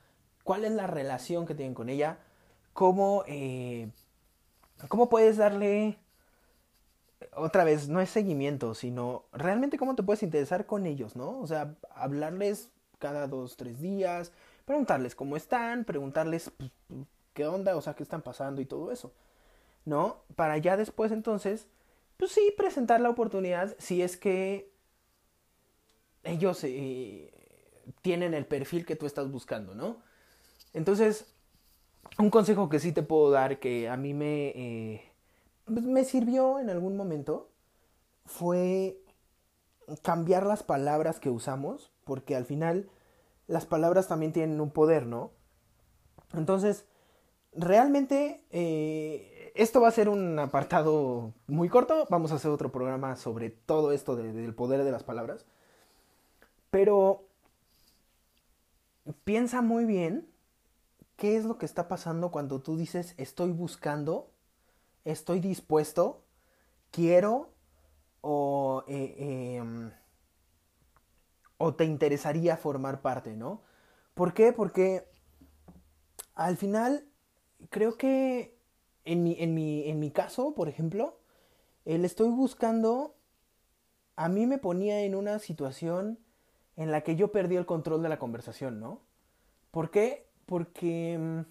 cuál 0.43 0.65
es 0.65 0.71
la 0.71 0.87
relación 0.87 1.45
que 1.45 1.53
tienen 1.53 1.75
con 1.75 1.89
ella, 1.89 2.17
cómo, 2.73 3.23
eh, 3.27 3.91
cómo 4.87 5.09
puedes 5.09 5.37
darle, 5.37 5.99
otra 7.35 7.63
vez, 7.63 7.87
no 7.89 8.01
es 8.01 8.09
seguimiento, 8.09 8.73
sino 8.73 9.25
realmente 9.31 9.77
cómo 9.77 9.95
te 9.95 10.03
puedes 10.03 10.23
interesar 10.23 10.65
con 10.65 10.85
ellos, 10.87 11.15
¿no? 11.15 11.39
O 11.39 11.45
sea, 11.45 11.75
hablarles 11.93 12.71
cada 12.97 13.27
dos, 13.27 13.57
tres 13.57 13.79
días, 13.79 14.31
preguntarles 14.69 15.15
cómo 15.15 15.35
están, 15.35 15.83
preguntarles 15.83 16.51
pues, 16.55 16.69
qué 17.33 17.47
onda, 17.47 17.75
o 17.75 17.81
sea, 17.81 17.95
qué 17.95 18.03
están 18.03 18.21
pasando 18.21 18.61
y 18.61 18.65
todo 18.65 18.91
eso, 18.91 19.11
¿no? 19.83 20.17
Para 20.35 20.59
ya 20.59 20.77
después 20.77 21.11
entonces, 21.11 21.65
pues 22.17 22.33
sí, 22.33 22.53
presentar 22.55 23.01
la 23.01 23.09
oportunidad 23.09 23.75
si 23.79 24.03
es 24.03 24.15
que 24.15 24.71
ellos 26.23 26.63
eh, 26.65 27.33
tienen 28.03 28.35
el 28.35 28.45
perfil 28.45 28.85
que 28.85 28.95
tú 28.95 29.07
estás 29.07 29.31
buscando, 29.31 29.73
¿no? 29.73 30.03
Entonces, 30.73 31.33
un 32.19 32.29
consejo 32.29 32.69
que 32.69 32.79
sí 32.79 32.91
te 32.91 33.01
puedo 33.01 33.31
dar 33.31 33.57
que 33.57 33.89
a 33.89 33.97
mí 33.97 34.13
me, 34.13 34.49
eh, 34.49 35.11
pues, 35.65 35.81
me 35.83 36.03
sirvió 36.03 36.59
en 36.59 36.69
algún 36.69 36.95
momento 36.95 37.49
fue 38.23 39.01
cambiar 40.03 40.45
las 40.45 40.61
palabras 40.61 41.19
que 41.19 41.31
usamos, 41.31 41.91
porque 42.03 42.35
al 42.35 42.45
final 42.45 42.87
las 43.49 43.65
palabras 43.65 44.07
también 44.07 44.31
tienen 44.31 44.61
un 44.61 44.69
poder, 44.69 45.07
¿no? 45.07 45.31
Entonces, 46.33 46.85
realmente 47.51 48.45
eh, 48.51 49.51
esto 49.55 49.81
va 49.81 49.87
a 49.87 49.91
ser 49.91 50.07
un 50.07 50.37
apartado 50.37 51.33
muy 51.47 51.67
corto, 51.67 52.05
vamos 52.11 52.31
a 52.31 52.35
hacer 52.35 52.51
otro 52.51 52.71
programa 52.71 53.15
sobre 53.15 53.49
todo 53.49 53.91
esto 53.91 54.15
del 54.15 54.53
poder 54.53 54.83
de 54.83 54.91
las 54.91 55.03
palabras, 55.03 55.47
pero 56.69 57.23
piensa 59.23 59.63
muy 59.63 59.85
bien 59.85 60.29
qué 61.15 61.35
es 61.35 61.43
lo 61.43 61.57
que 61.57 61.65
está 61.65 61.87
pasando 61.87 62.29
cuando 62.29 62.61
tú 62.61 62.77
dices 62.77 63.15
estoy 63.17 63.51
buscando, 63.51 64.29
estoy 65.05 65.39
dispuesto, 65.39 66.21
quiero 66.91 67.49
o, 68.21 68.83
eh, 68.87 69.57
em, 69.57 69.91
o 71.59 71.75
te 71.75 71.85
interesaría 71.85 72.57
formar 72.57 73.01
parte, 73.01 73.35
¿no? 73.35 73.61
¿Por 74.15 74.33
qué? 74.33 74.51
Porque 74.51 75.07
al 76.33 76.57
final 76.57 77.05
creo 77.69 77.95
que 77.95 78.57
en 79.05 79.23
mi, 79.23 79.35
en 79.39 79.53
mi, 79.53 79.87
en 79.87 79.99
mi 79.99 80.09
caso, 80.09 80.55
por 80.55 80.67
ejemplo, 80.69 81.19
el 81.85 82.03
estoy 82.03 82.29
buscando 82.29 83.15
a 84.15 84.27
mí 84.27 84.45
me 84.45 84.57
ponía 84.57 85.01
en 85.03 85.15
una 85.15 85.39
situación 85.39 86.19
en 86.75 86.91
la 86.91 87.01
que 87.01 87.15
yo 87.15 87.31
perdí 87.31 87.55
el 87.55 87.65
control 87.65 88.03
de 88.03 88.09
la 88.09 88.19
conversación, 88.19 88.79
¿no? 88.79 89.01
¿Por 89.71 89.91
qué? 89.91 90.27
Porque 90.45 91.17
mm, 91.17 91.41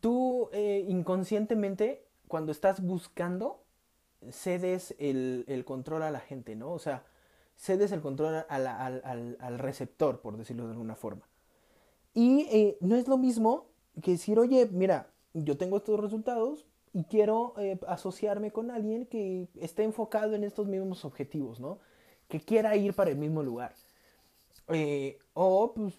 tú 0.00 0.48
eh, 0.52 0.84
inconscientemente, 0.88 2.08
cuando 2.26 2.50
estás 2.50 2.80
buscando, 2.82 3.62
cedes 4.32 4.96
el, 4.98 5.62
control 5.64 6.02
a 6.02 6.10
la 6.10 6.18
gente, 6.18 6.56
¿no? 6.56 6.72
O 6.72 6.80
sea, 6.80 7.04
cedes 7.56 7.92
el 7.92 8.00
control 8.00 8.44
al, 8.48 9.58
receptor, 9.58 10.20
por 10.20 10.36
decirlo 10.36 10.66
de 10.66 10.72
alguna 10.72 10.94
forma. 10.94 11.26
Y 12.14 12.46
eh, 12.50 12.78
no 12.80 12.96
es 12.96 13.08
lo 13.08 13.18
mismo 13.18 13.66
que 14.02 14.12
decir, 14.12 14.38
oye, 14.38 14.68
mira, 14.70 15.10
yo 15.34 15.56
tengo 15.56 15.78
estos 15.78 15.98
resultados 16.00 16.66
y 16.92 17.04
quiero 17.04 17.54
eh, 17.58 17.78
asociarme 17.88 18.52
con 18.52 18.70
alguien 18.70 19.06
que 19.06 19.48
esté 19.56 19.82
enfocado 19.84 20.34
en 20.34 20.44
estos 20.44 20.66
mismos 20.66 21.04
objetivos, 21.04 21.60
¿no? 21.60 21.78
Que 22.28 22.40
quiera 22.40 22.76
ir 22.76 22.94
para 22.94 23.10
el 23.10 23.18
mismo 23.18 23.42
lugar. 23.42 23.74
Eh, 24.68 25.18
o 25.34 25.74
pues, 25.74 25.94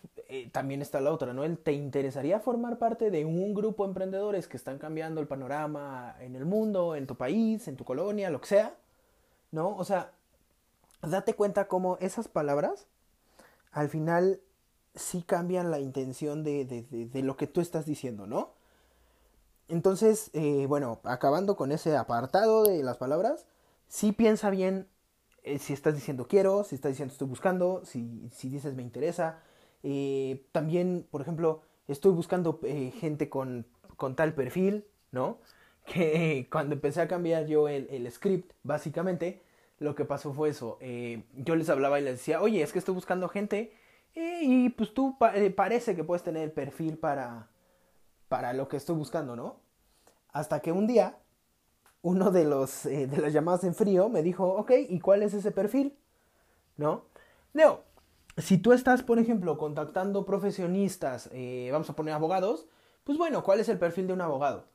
también 0.52 0.82
está 0.82 1.00
la 1.00 1.14
otra, 1.14 1.34
¿no? 1.34 1.44
El, 1.44 1.58
¿Te 1.58 1.72
interesaría 1.72 2.40
formar 2.40 2.78
parte 2.78 3.12
de 3.12 3.24
un 3.24 3.54
grupo 3.54 3.84
de 3.84 3.90
emprendedores 3.90 4.48
que 4.48 4.58
están 4.58 4.78
cambiando 4.78 5.22
el 5.22 5.28
panorama 5.28 6.16
en 6.20 6.36
el 6.36 6.46
mundo, 6.46 6.96
en 6.96 7.08
tu 7.08 7.16
país, 7.16 7.68
en 7.68 7.78
tu 7.78 7.86
colonia, 7.86 8.30
lo 8.30 8.42
que 8.42 8.48
sea? 8.48 8.76
¿No? 9.52 9.76
O 9.78 9.86
sea, 9.86 10.12
date 11.02 11.34
cuenta 11.34 11.68
cómo 11.68 11.98
esas 12.00 12.28
palabras 12.28 12.88
al 13.72 13.90
final 13.90 14.42
sí 14.96 15.22
cambian 15.22 15.70
la 15.72 15.80
intención 15.80 16.44
de, 16.44 16.66
de, 16.66 17.22
lo 17.22 17.38
que 17.38 17.48
tú 17.48 17.62
estás 17.62 17.86
diciendo, 17.86 18.26
¿no? 18.26 18.54
Entonces, 19.68 20.32
eh, 20.34 20.66
bueno, 20.68 21.00
acabando 21.04 21.56
con 21.56 21.72
ese 21.72 21.96
apartado 21.96 22.64
de 22.66 22.82
las 22.84 22.98
palabras, 22.98 23.46
sí 23.88 24.12
piensa 24.12 24.50
bien 24.50 24.88
eh, 25.44 25.60
si 25.60 25.74
estás 25.74 25.94
diciendo 25.94 26.28
quiero, 26.28 26.64
si 26.64 26.76
estás 26.76 26.94
diciendo 26.94 27.12
estoy 27.12 27.28
buscando, 27.28 27.84
si, 27.86 28.30
si 28.34 28.50
dices 28.50 28.74
me 28.76 28.82
interesa. 28.82 29.40
Eh, 29.84 30.46
también, 30.52 31.06
por 31.12 31.22
ejemplo, 31.22 31.62
estoy 31.88 32.14
buscando 32.14 32.60
gente 33.00 33.30
con, 33.30 33.66
con, 33.98 34.16
tal 34.16 34.34
perfil, 34.34 34.86
¿no? 35.12 35.40
Que 35.86 36.50
cuando 36.52 36.76
empecé 36.76 37.00
a 37.02 37.08
cambiar 37.08 37.46
yo 37.46 37.70
el, 37.70 37.88
el 37.90 38.12
script, 38.12 38.52
básicamente, 38.64 39.42
lo 39.80 39.96
que 39.96 40.06
pasó 40.06 40.34
fue 40.34 40.50
eso. 40.50 40.80
yo 41.34 41.56
les 41.56 41.70
hablaba 41.70 42.00
y 42.00 42.04
les 42.04 42.18
decía, 42.18 42.42
oye, 42.42 42.62
es 42.62 42.74
que 42.74 42.80
estoy 42.80 42.94
buscando 42.94 43.30
gente 43.30 43.74
y 44.16 44.70
pues 44.70 44.94
tú 44.94 45.18
parece 45.56 45.96
que 45.96 46.04
puedes 46.04 46.24
tener 46.24 46.44
el 46.44 46.52
perfil 46.52 46.98
para, 46.98 47.50
para 48.28 48.54
lo 48.54 48.68
que 48.68 48.78
estoy 48.78 48.96
buscando, 48.96 49.36
¿no? 49.36 49.60
Hasta 50.32 50.60
que 50.60 50.72
un 50.72 50.88
día 50.88 51.18
uno 52.02 52.32
de, 52.32 52.46
los, 52.46 52.86
eh, 52.86 53.08
de 53.08 53.18
las 53.18 53.34
llamadas 53.34 53.64
en 53.64 53.76
frío 53.76 54.10
me 54.10 54.24
dijo, 54.24 54.48
ok, 54.48 54.72
¿y 54.88 55.00
cuál 55.00 55.24
es 55.24 55.34
ese 55.34 55.52
perfil? 55.52 55.98
¿No? 56.78 57.06
Leo, 57.54 57.84
si 58.38 58.58
tú 58.58 58.72
estás, 58.72 59.04
por 59.04 59.20
ejemplo, 59.20 59.58
contactando 59.58 60.26
profesionistas, 60.26 61.30
eh, 61.34 61.70
vamos 61.72 61.90
a 61.90 61.96
poner 61.96 62.14
abogados, 62.14 62.68
pues 63.04 63.18
bueno, 63.18 63.44
¿cuál 63.44 63.60
es 63.60 63.70
el 63.70 63.80
perfil 63.80 64.08
de 64.08 64.14
un 64.14 64.22
abogado? 64.22 64.66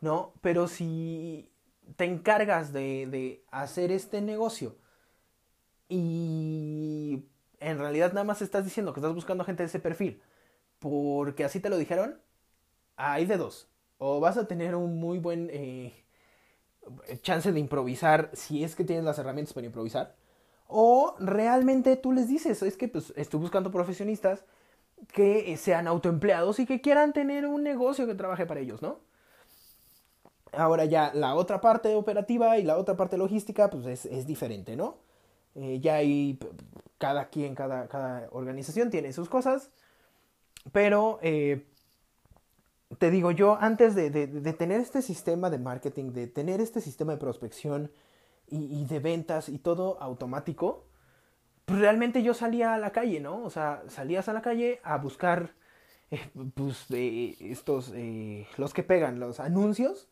¿No? 0.00 0.32
Pero 0.40 0.66
si 0.66 1.51
te 1.96 2.04
encargas 2.04 2.72
de, 2.72 3.06
de 3.06 3.44
hacer 3.50 3.92
este 3.92 4.20
negocio 4.20 4.76
y 5.88 7.24
en 7.60 7.78
realidad 7.78 8.12
nada 8.12 8.24
más 8.24 8.42
estás 8.42 8.64
diciendo 8.64 8.92
que 8.92 9.00
estás 9.00 9.14
buscando 9.14 9.44
gente 9.44 9.62
de 9.62 9.68
ese 9.68 9.80
perfil 9.80 10.22
porque 10.78 11.44
así 11.44 11.60
te 11.60 11.70
lo 11.70 11.78
dijeron, 11.78 12.20
hay 12.96 13.26
de 13.26 13.36
dos. 13.36 13.68
O 13.98 14.20
vas 14.20 14.36
a 14.36 14.48
tener 14.48 14.74
un 14.74 14.98
muy 14.98 15.18
buen 15.18 15.48
eh, 15.52 15.92
chance 17.22 17.52
de 17.52 17.60
improvisar 17.60 18.30
si 18.32 18.64
es 18.64 18.74
que 18.74 18.84
tienes 18.84 19.04
las 19.04 19.18
herramientas 19.18 19.54
para 19.54 19.66
improvisar. 19.66 20.16
O 20.66 21.14
realmente 21.20 21.96
tú 21.96 22.12
les 22.12 22.28
dices, 22.28 22.62
es 22.62 22.76
que 22.76 22.88
pues, 22.88 23.12
estoy 23.16 23.40
buscando 23.40 23.70
profesionistas 23.70 24.44
que 25.12 25.56
sean 25.56 25.86
autoempleados 25.86 26.58
y 26.60 26.66
que 26.66 26.80
quieran 26.80 27.12
tener 27.12 27.46
un 27.46 27.62
negocio 27.62 28.06
que 28.06 28.14
trabaje 28.14 28.46
para 28.46 28.60
ellos, 28.60 28.82
¿no? 28.82 29.00
Ahora 30.52 30.84
ya 30.84 31.12
la 31.14 31.34
otra 31.34 31.60
parte 31.60 31.94
operativa 31.94 32.58
y 32.58 32.62
la 32.62 32.76
otra 32.76 32.96
parte 32.96 33.16
logística 33.16 33.70
pues 33.70 33.86
es, 33.86 34.06
es 34.06 34.26
diferente, 34.26 34.76
¿no? 34.76 34.98
Eh, 35.54 35.80
ya 35.80 35.96
hay 35.96 36.38
cada 36.98 37.28
quien, 37.28 37.54
cada, 37.54 37.88
cada 37.88 38.28
organización 38.30 38.90
tiene 38.90 39.12
sus 39.12 39.28
cosas, 39.28 39.70
pero 40.70 41.18
eh, 41.22 41.66
te 42.98 43.10
digo, 43.10 43.30
yo 43.30 43.56
antes 43.60 43.94
de, 43.94 44.10
tener 44.52 44.80
este 44.80 45.02
sistema 45.02 45.50
de 45.50 45.58
marketing, 45.58 46.12
de 46.12 46.26
tener 46.26 46.60
este 46.60 46.80
sistema 46.80 47.12
de 47.12 47.18
prospección 47.18 47.90
y, 48.48 48.84
de 48.84 49.00
ventas 49.00 49.48
y 49.48 49.58
todo 49.58 50.00
automático, 50.00 50.86
pues 51.64 51.80
realmente 51.80 52.22
yo 52.22 52.34
salía 52.34 52.74
a 52.74 52.78
la 52.78 52.92
calle, 52.92 53.18
¿no? 53.18 53.42
O 53.44 53.50
sea, 53.50 53.82
salías 53.88 54.28
a 54.28 54.34
la 54.34 54.42
calle 54.42 54.80
a 54.84 54.98
buscar, 54.98 55.54
eh, 56.10 56.20
pues, 56.54 56.86
estos, 56.90 57.92
eh, 57.94 58.46
los 58.58 58.74
que 58.74 58.82
pegan, 58.82 59.20
los 59.20 59.40
anuncios, 59.40 60.08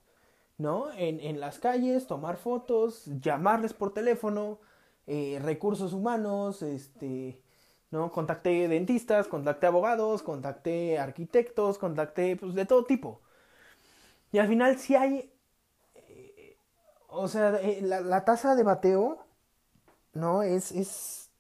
¿no? 0.61 0.93
En, 0.93 1.21
en, 1.21 1.41
las 1.41 1.59
calles, 1.59 2.07
tomar 2.07 2.37
fotos, 2.37 3.05
llamarles 3.21 3.73
por 3.73 3.95
teléfono, 3.95 4.59
eh, 5.07 5.39
recursos 5.43 5.95
humanos, 5.95 6.63
este, 6.63 7.41
¿no? 7.91 8.13
Contacté 8.13 8.69
dentistas, 8.69 9.27
contacté 9.27 9.67
abogados, 9.67 10.23
contacté 10.23 10.99
arquitectos, 10.99 11.79
contacté 11.79 12.37
pues 12.37 12.55
de 12.55 12.67
todo 12.67 12.85
tipo. 12.85 13.23
Y 14.33 14.39
al 14.39 14.49
final 14.49 14.79
si 14.79 14.95
hay, 14.97 15.33
eh, 15.95 16.59
o 17.09 17.27
sea, 17.29 17.57
eh, 17.63 17.81
la, 17.83 18.25
tasa 18.27 18.55
de 18.55 18.63
bateo, 18.63 19.25
¿no? 20.13 20.43
Es, 20.43 20.73
es, 20.73 21.31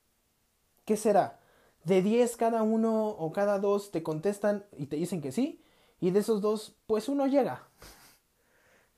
¿qué 0.86 0.96
será? 0.96 1.40
De 1.84 2.00
10 2.00 2.36
cada 2.38 2.62
uno 2.62 3.08
o 3.08 3.32
cada 3.32 3.58
dos 3.58 3.90
te 3.90 4.02
contestan 4.02 4.64
y 4.78 4.86
te 4.86 4.96
dicen 4.96 5.20
que 5.20 5.30
sí, 5.30 5.62
y 6.00 6.10
de 6.10 6.20
esos 6.20 6.40
dos, 6.40 6.76
pues 6.86 7.08
uno 7.10 7.26
llega, 7.26 7.68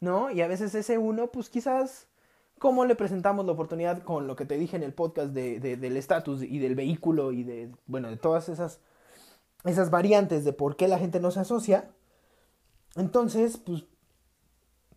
¿no? 0.02 0.30
Y 0.32 0.42
a 0.42 0.48
veces 0.48 0.74
ese 0.74 0.98
uno, 0.98 1.28
pues 1.28 1.48
quizás 1.48 2.08
cómo 2.58 2.84
le 2.84 2.96
presentamos 2.96 3.46
la 3.46 3.52
oportunidad 3.52 4.02
con 4.02 4.26
lo 4.26 4.34
que 4.34 4.44
te 4.44 4.58
dije 4.58 4.76
en 4.76 4.82
el 4.82 4.92
podcast 4.92 5.32
de, 5.32 5.60
del 5.60 5.96
estatus 5.96 6.42
y 6.42 6.58
del 6.58 6.74
vehículo 6.74 7.30
y 7.30 7.44
de, 7.44 7.70
bueno, 7.86 8.08
de 8.08 8.16
todas 8.16 8.48
esas, 8.48 8.80
esas 9.64 9.90
variantes 9.90 10.44
de 10.44 10.52
por 10.52 10.74
qué 10.74 10.88
la 10.88 10.98
gente 10.98 11.20
no 11.20 11.30
se 11.30 11.40
asocia. 11.40 11.88
Entonces, 12.96 13.56
pues, 13.56 13.84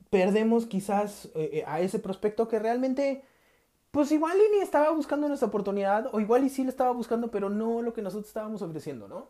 perdemos 0.09 0.65
quizás 0.65 1.25
eh, 1.35 1.49
eh, 1.53 1.63
a 1.67 1.81
ese 1.81 1.99
prospecto 1.99 2.47
que 2.47 2.57
realmente, 2.57 3.23
pues 3.91 4.11
igual 4.11 4.37
y 4.37 4.57
ni 4.57 4.63
estaba 4.63 4.89
buscando 4.89 5.27
nuestra 5.27 5.49
oportunidad, 5.49 6.09
o 6.13 6.19
igual 6.19 6.43
y 6.43 6.49
sí 6.49 6.63
le 6.63 6.69
estaba 6.69 6.91
buscando, 6.91 7.29
pero 7.29 7.51
no 7.51 7.83
lo 7.83 7.93
que 7.93 8.01
nosotros 8.01 8.27
estábamos 8.27 8.63
ofreciendo, 8.63 9.07
¿no? 9.07 9.29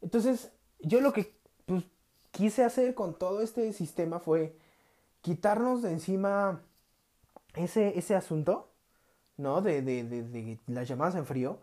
Entonces, 0.00 0.52
yo 0.78 1.00
lo 1.00 1.12
que 1.12 1.34
pues, 1.66 1.82
quise 2.30 2.62
hacer 2.62 2.94
con 2.94 3.18
todo 3.18 3.40
este 3.40 3.72
sistema 3.72 4.20
fue 4.20 4.61
quitarnos 5.22 5.82
de 5.82 5.92
encima 5.92 6.62
ese, 7.54 7.98
ese 7.98 8.14
asunto, 8.14 8.70
¿no? 9.36 9.62
De, 9.62 9.80
de, 9.82 10.04
de, 10.04 10.58
las 10.66 10.86
llamadas 10.88 11.14
en 11.14 11.26
frío 11.26 11.60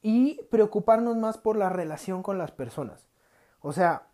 y 0.00 0.42
preocuparnos 0.50 1.16
más 1.16 1.38
por 1.38 1.56
la 1.56 1.68
relación 1.68 2.22
con 2.22 2.38
las 2.38 2.52
personas. 2.52 3.08
O 3.60 3.72
sea, 3.72 4.08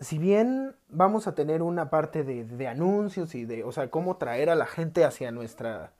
si 0.00 0.18
bien 0.18 0.76
vamos 0.88 1.26
a 1.26 1.34
tener 1.34 1.62
una 1.62 1.90
parte 1.90 2.24
de, 2.24 2.68
anuncios 2.68 3.34
y 3.34 3.44
de, 3.44 3.64
o 3.64 3.72
sea, 3.72 3.90
cómo 3.90 4.16
traer 4.16 4.50
a 4.50 4.54
la 4.54 4.66
gente 4.66 5.04
hacia 5.04 5.30
nuestra, 5.30 5.92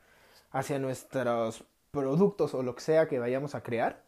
hacia 0.50 0.78
nuestros 0.78 1.64
productos 1.90 2.54
o 2.54 2.62
lo 2.62 2.74
que 2.74 2.82
sea 2.82 3.08
que 3.08 3.18
vayamos 3.18 3.54
a 3.54 3.62
crear, 3.62 4.02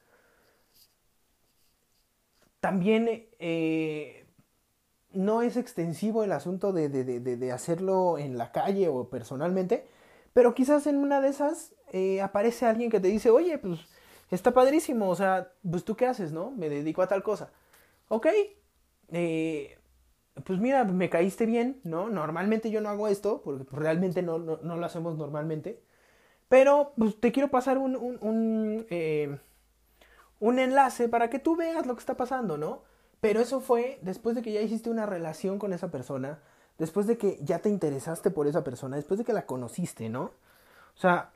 también 2.60 3.26
eh, 3.38 4.21
no 5.14 5.42
es 5.42 5.56
extensivo 5.56 6.24
el 6.24 6.32
asunto 6.32 6.72
de, 6.72 6.88
de, 6.88 7.04
de, 7.04 7.20
de, 7.36 7.52
hacerlo 7.52 8.18
en 8.18 8.38
la 8.38 8.52
calle 8.52 8.88
o 8.88 9.08
personalmente, 9.08 9.86
pero 10.32 10.54
quizás 10.54 10.86
en 10.86 10.96
una 10.96 11.20
de 11.20 11.28
esas 11.28 11.74
eh, 11.92 12.20
aparece 12.20 12.66
alguien 12.66 12.90
que 12.90 13.00
te 13.00 13.08
dice, 13.08 13.30
oye, 13.30 13.58
pues 13.58 13.80
está 14.30 14.52
padrísimo, 14.52 15.08
o 15.10 15.16
sea, 15.16 15.52
pues 15.68 15.84
tú 15.84 15.96
qué 15.96 16.06
haces, 16.06 16.32
¿no? 16.32 16.50
Me 16.50 16.68
dedico 16.68 17.02
a 17.02 17.08
tal 17.08 17.22
cosa. 17.22 17.50
Ok, 18.08 18.26
eh, 19.12 19.78
pues 20.44 20.58
mira, 20.58 20.84
me 20.84 21.10
caíste 21.10 21.46
bien, 21.46 21.80
¿no? 21.84 22.08
Normalmente 22.08 22.70
yo 22.70 22.80
no 22.80 22.88
hago 22.88 23.08
esto, 23.08 23.42
porque 23.44 23.64
pues, 23.64 23.80
realmente 23.80 24.22
no, 24.22 24.38
no, 24.38 24.58
no, 24.62 24.76
lo 24.76 24.86
hacemos 24.86 25.16
normalmente. 25.16 25.82
Pero 26.48 26.92
pues 26.96 27.20
te 27.20 27.32
quiero 27.32 27.50
pasar 27.50 27.78
un, 27.78 27.96
un, 27.96 28.18
un, 28.20 28.86
eh, 28.90 29.38
un 30.40 30.58
enlace 30.58 31.08
para 31.08 31.30
que 31.30 31.38
tú 31.38 31.56
veas 31.56 31.86
lo 31.86 31.94
que 31.94 32.00
está 32.00 32.16
pasando, 32.16 32.58
¿no? 32.58 32.82
Pero 33.22 33.40
eso 33.40 33.60
fue 33.60 34.00
después 34.02 34.34
de 34.34 34.42
que 34.42 34.52
ya 34.52 34.60
hiciste 34.62 34.90
una 34.90 35.06
relación 35.06 35.60
con 35.60 35.72
esa 35.72 35.92
persona, 35.92 36.40
después 36.76 37.06
de 37.06 37.16
que 37.16 37.38
ya 37.40 37.60
te 37.60 37.68
interesaste 37.68 38.32
por 38.32 38.48
esa 38.48 38.64
persona, 38.64 38.96
después 38.96 39.16
de 39.16 39.24
que 39.24 39.32
la 39.32 39.46
conociste, 39.46 40.08
¿no? 40.08 40.24
O 40.24 41.00
sea, 41.00 41.30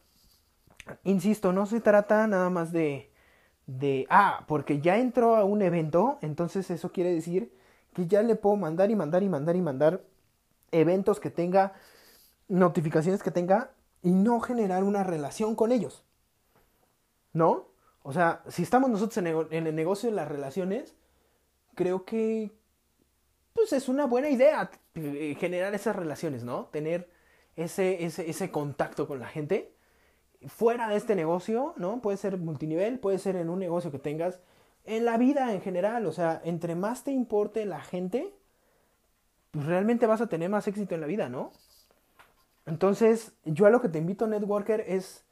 insisto, 1.05 1.53
no 1.53 1.65
se 1.65 1.81
trata 1.81 2.27
nada 2.27 2.51
más 2.51 2.73
de, 2.73 3.13
de, 3.67 4.05
ah, 4.11 4.45
porque 4.49 4.81
ya 4.81 4.97
entró 4.97 5.37
a 5.37 5.45
un 5.45 5.63
evento, 5.63 6.19
entonces 6.23 6.69
eso 6.73 6.91
quiere 6.91 7.15
decir 7.15 7.53
que 7.95 8.09
ya 8.09 8.21
le 8.25 8.35
puedo 8.35 8.57
mandar 8.57 8.91
y 8.91 8.97
mandar 8.97 9.23
y 9.23 9.29
mandar 9.29 9.55
y 9.55 9.61
mandar 9.61 10.03
eventos 10.73 11.21
que 11.21 11.31
tenga, 11.31 11.75
notificaciones 12.49 13.23
que 13.23 13.31
tenga 13.31 13.71
y 14.03 14.11
no 14.11 14.41
generar 14.41 14.83
una 14.83 15.05
relación 15.05 15.55
con 15.55 15.71
ellos. 15.71 16.03
¿No? 17.33 17.69
O 18.03 18.13
sea, 18.13 18.43
si 18.49 18.65
estamos 18.65 18.91
nosotros 18.91 19.19
en, 19.19 19.67
el 19.69 19.75
negocio 19.77 20.11
de 20.11 20.17
las 20.17 20.27
relaciones, 20.27 20.97
creo 21.77 22.05
que 22.05 22.51
pues 23.53 23.73
es 23.73 23.89
una 23.89 24.07
buena 24.07 24.29
idea 24.29 24.71
eh, 24.95 25.37
generar 25.39 25.73
esas 25.75 25.95
relaciones, 25.95 26.43
¿no? 26.43 26.67
Tener 26.67 27.09
ese, 27.55 28.05
ese, 28.05 28.29
ese 28.29 28.51
contacto 28.51 29.07
con 29.07 29.21
la 29.21 29.29
gente 29.29 29.73
fuera 30.49 30.89
de 30.89 30.97
este 30.97 31.15
negocio, 31.15 31.75
¿no? 31.77 32.03
Puede 32.03 32.17
ser 32.17 32.37
multinivel, 32.39 32.99
puede 32.99 33.19
ser 33.19 33.37
en 33.37 33.49
un 33.49 33.61
negocio 33.61 33.93
que 33.93 33.99
tengas 33.99 34.41
en 34.85 35.05
la 35.05 35.19
vida 35.19 35.53
en 35.53 35.61
general, 35.61 36.07
o 36.07 36.13
sea, 36.13 36.41
entre 36.45 36.75
más 36.75 37.05
te 37.05 37.11
importe 37.11 37.67
la 37.67 37.81
gente, 37.81 38.33
pues 39.51 39.67
realmente 39.67 40.07
vas 40.07 40.21
a 40.21 40.29
tener 40.29 40.49
más 40.49 40.69
éxito 40.69 40.95
en 40.95 41.01
la 41.01 41.07
vida, 41.07 41.29
¿no? 41.29 41.53
Entonces, 42.67 43.33
yo 43.45 43.67
a 43.67 43.71
lo 43.71 43.81
que 43.81 43.89
te 43.89 43.99
invito, 43.99 44.27
networker, 44.27 44.85
es 44.87 45.26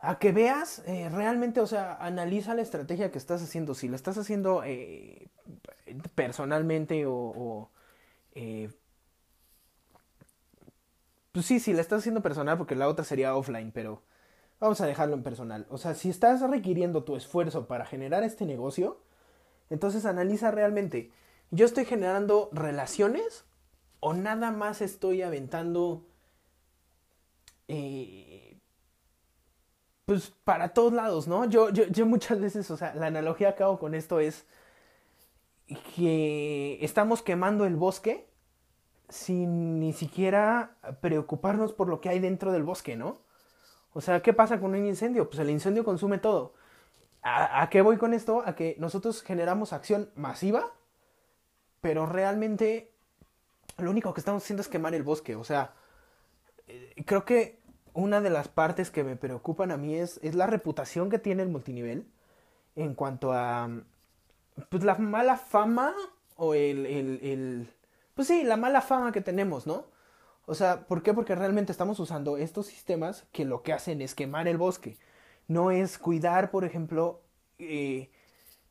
a 0.00 0.18
que 0.18 0.32
veas 0.32 0.82
eh, 0.86 1.08
realmente, 1.10 1.60
o 1.60 1.66
sea, 1.66 1.94
analiza 1.96 2.54
la 2.54 2.62
estrategia 2.62 3.10
que 3.10 3.18
estás 3.18 3.42
haciendo. 3.42 3.74
Si 3.74 3.88
la 3.88 3.96
estás 3.96 4.18
haciendo 4.18 4.62
eh, 4.64 5.28
personalmente 6.14 7.04
o, 7.06 7.70
eh, 8.34 8.70
pues 11.32 11.46
sí, 11.46 11.60
si 11.60 11.72
la 11.72 11.80
estás 11.80 12.00
haciendo 12.00 12.22
personal, 12.22 12.58
porque 12.58 12.74
la 12.74 12.88
otra 12.88 13.04
sería 13.04 13.34
offline, 13.36 13.72
pero 13.72 14.02
Vamos 14.60 14.80
a 14.80 14.86
dejarlo 14.86 15.14
en 15.14 15.22
personal. 15.22 15.66
O 15.70 15.78
sea, 15.78 15.94
si 15.94 16.10
estás 16.10 16.40
requiriendo 16.40 17.04
tu 17.04 17.16
esfuerzo 17.16 17.66
para 17.68 17.86
generar 17.86 18.24
este 18.24 18.44
negocio, 18.44 19.00
entonces 19.70 20.04
analiza 20.04 20.50
realmente, 20.50 21.12
¿yo 21.50 21.66
estoy 21.66 21.84
generando 21.84 22.48
relaciones 22.52 23.44
o 24.00 24.14
nada 24.14 24.50
más 24.50 24.80
estoy 24.80 25.22
aventando... 25.22 26.06
Eh, 27.68 28.47
pues 30.08 30.32
para 30.42 30.70
todos 30.70 30.94
lados, 30.94 31.28
¿no? 31.28 31.44
Yo, 31.44 31.68
yo, 31.68 31.84
yo 31.88 32.06
muchas 32.06 32.40
veces, 32.40 32.70
o 32.70 32.78
sea, 32.78 32.94
la 32.94 33.08
analogía 33.08 33.54
que 33.54 33.62
hago 33.62 33.78
con 33.78 33.94
esto 33.94 34.20
es 34.20 34.46
que 35.94 36.78
estamos 36.80 37.20
quemando 37.20 37.66
el 37.66 37.76
bosque 37.76 38.26
sin 39.10 39.78
ni 39.80 39.92
siquiera 39.92 40.78
preocuparnos 41.02 41.74
por 41.74 41.88
lo 41.88 42.00
que 42.00 42.08
hay 42.08 42.20
dentro 42.20 42.52
del 42.52 42.62
bosque, 42.62 42.96
¿no? 42.96 43.18
O 43.92 44.00
sea, 44.00 44.22
¿qué 44.22 44.32
pasa 44.32 44.58
con 44.60 44.70
un 44.70 44.86
incendio? 44.86 45.28
Pues 45.28 45.40
el 45.40 45.50
incendio 45.50 45.84
consume 45.84 46.16
todo. 46.16 46.54
¿A, 47.20 47.68
qué 47.68 47.82
voy 47.82 47.98
con 47.98 48.14
esto? 48.14 48.42
A 48.46 48.56
que 48.56 48.76
nosotros 48.78 49.22
generamos 49.22 49.74
acción 49.74 50.10
masiva, 50.14 50.72
pero 51.82 52.06
realmente 52.06 52.94
lo 53.76 53.90
único 53.90 54.14
que 54.14 54.20
estamos 54.20 54.42
haciendo 54.42 54.62
es 54.62 54.68
quemar 54.68 54.94
el 54.94 55.02
bosque. 55.02 55.36
O 55.36 55.44
sea, 55.44 55.74
eh, 56.66 56.94
creo 57.04 57.26
que 57.26 57.57
una 57.98 58.20
de 58.20 58.30
las 58.30 58.46
partes 58.46 58.90
que 58.92 59.02
me 59.02 59.16
preocupan 59.16 59.72
a 59.72 59.76
mí 59.76 59.96
es, 59.96 60.20
es 60.22 60.36
la 60.36 60.46
reputación 60.46 61.10
que 61.10 61.18
tiene 61.18 61.42
el 61.42 61.48
multinivel 61.48 62.06
en 62.76 62.94
cuanto 62.94 63.32
a 63.32 63.68
pues 64.68 64.84
la 64.84 64.94
mala 64.94 65.36
fama 65.36 65.94
o 66.36 66.54
el, 66.54 66.86
el, 66.86 67.18
el 67.22 67.74
pues 68.14 68.28
sí, 68.28 68.44
la 68.44 68.56
mala 68.56 68.82
fama 68.82 69.10
que 69.10 69.20
tenemos, 69.20 69.66
¿no? 69.66 69.86
O 70.46 70.54
sea, 70.54 70.86
¿por 70.86 71.02
qué? 71.02 71.12
Porque 71.12 71.34
realmente 71.34 71.72
estamos 71.72 71.98
usando 71.98 72.36
estos 72.36 72.66
sistemas 72.66 73.26
que 73.32 73.44
lo 73.44 73.62
que 73.62 73.72
hacen 73.72 74.00
es 74.00 74.14
quemar 74.14 74.46
el 74.46 74.58
bosque. 74.58 74.96
No 75.48 75.72
es 75.72 75.98
cuidar, 75.98 76.50
por 76.50 76.64
ejemplo, 76.64 77.22
eh, 77.58 78.10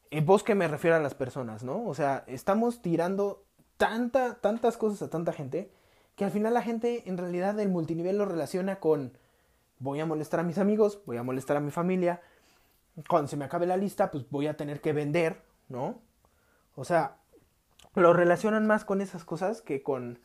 el 0.09 0.23
bosque 0.23 0.55
me 0.55 0.69
refiero 0.69 0.95
a 0.95 0.99
las 0.99 1.15
personas, 1.15 1.63
¿no? 1.63 1.85
O 1.85 1.93
sea, 1.93 2.23
estamos 2.27 2.81
tirando 2.81 3.43
tanta, 3.75 4.35
tantas 4.35 4.77
cosas 4.77 5.01
a 5.01 5.09
tanta 5.09 5.33
gente 5.33 5.69
que 6.17 6.25
al 6.25 6.31
final 6.31 6.55
la 6.55 6.63
gente 6.63 7.03
en 7.05 7.17
realidad 7.17 7.57
el 7.59 7.69
multinivel 7.69 8.17
lo 8.17 8.25
relaciona 8.25 8.79
con 8.79 9.17
voy 9.77 9.99
a 9.99 10.05
molestar 10.07 10.39
a 10.39 10.43
mis 10.43 10.57
amigos, 10.57 10.99
voy 11.05 11.17
a 11.17 11.23
molestar 11.23 11.57
a 11.57 11.59
mi 11.59 11.69
familia, 11.69 12.21
cuando 13.07 13.27
se 13.27 13.37
me 13.37 13.45
acabe 13.45 13.67
la 13.67 13.77
lista, 13.77 14.09
pues 14.09 14.27
voy 14.31 14.47
a 14.47 14.57
tener 14.57 14.81
que 14.81 14.93
vender, 14.93 15.43
¿no? 15.69 16.01
O 16.75 16.83
sea, 16.85 17.17
lo 17.93 18.13
relacionan 18.13 18.65
más 18.65 18.83
con 18.83 18.99
esas 18.99 19.25
cosas 19.25 19.61
que 19.61 19.83
con 19.83 20.19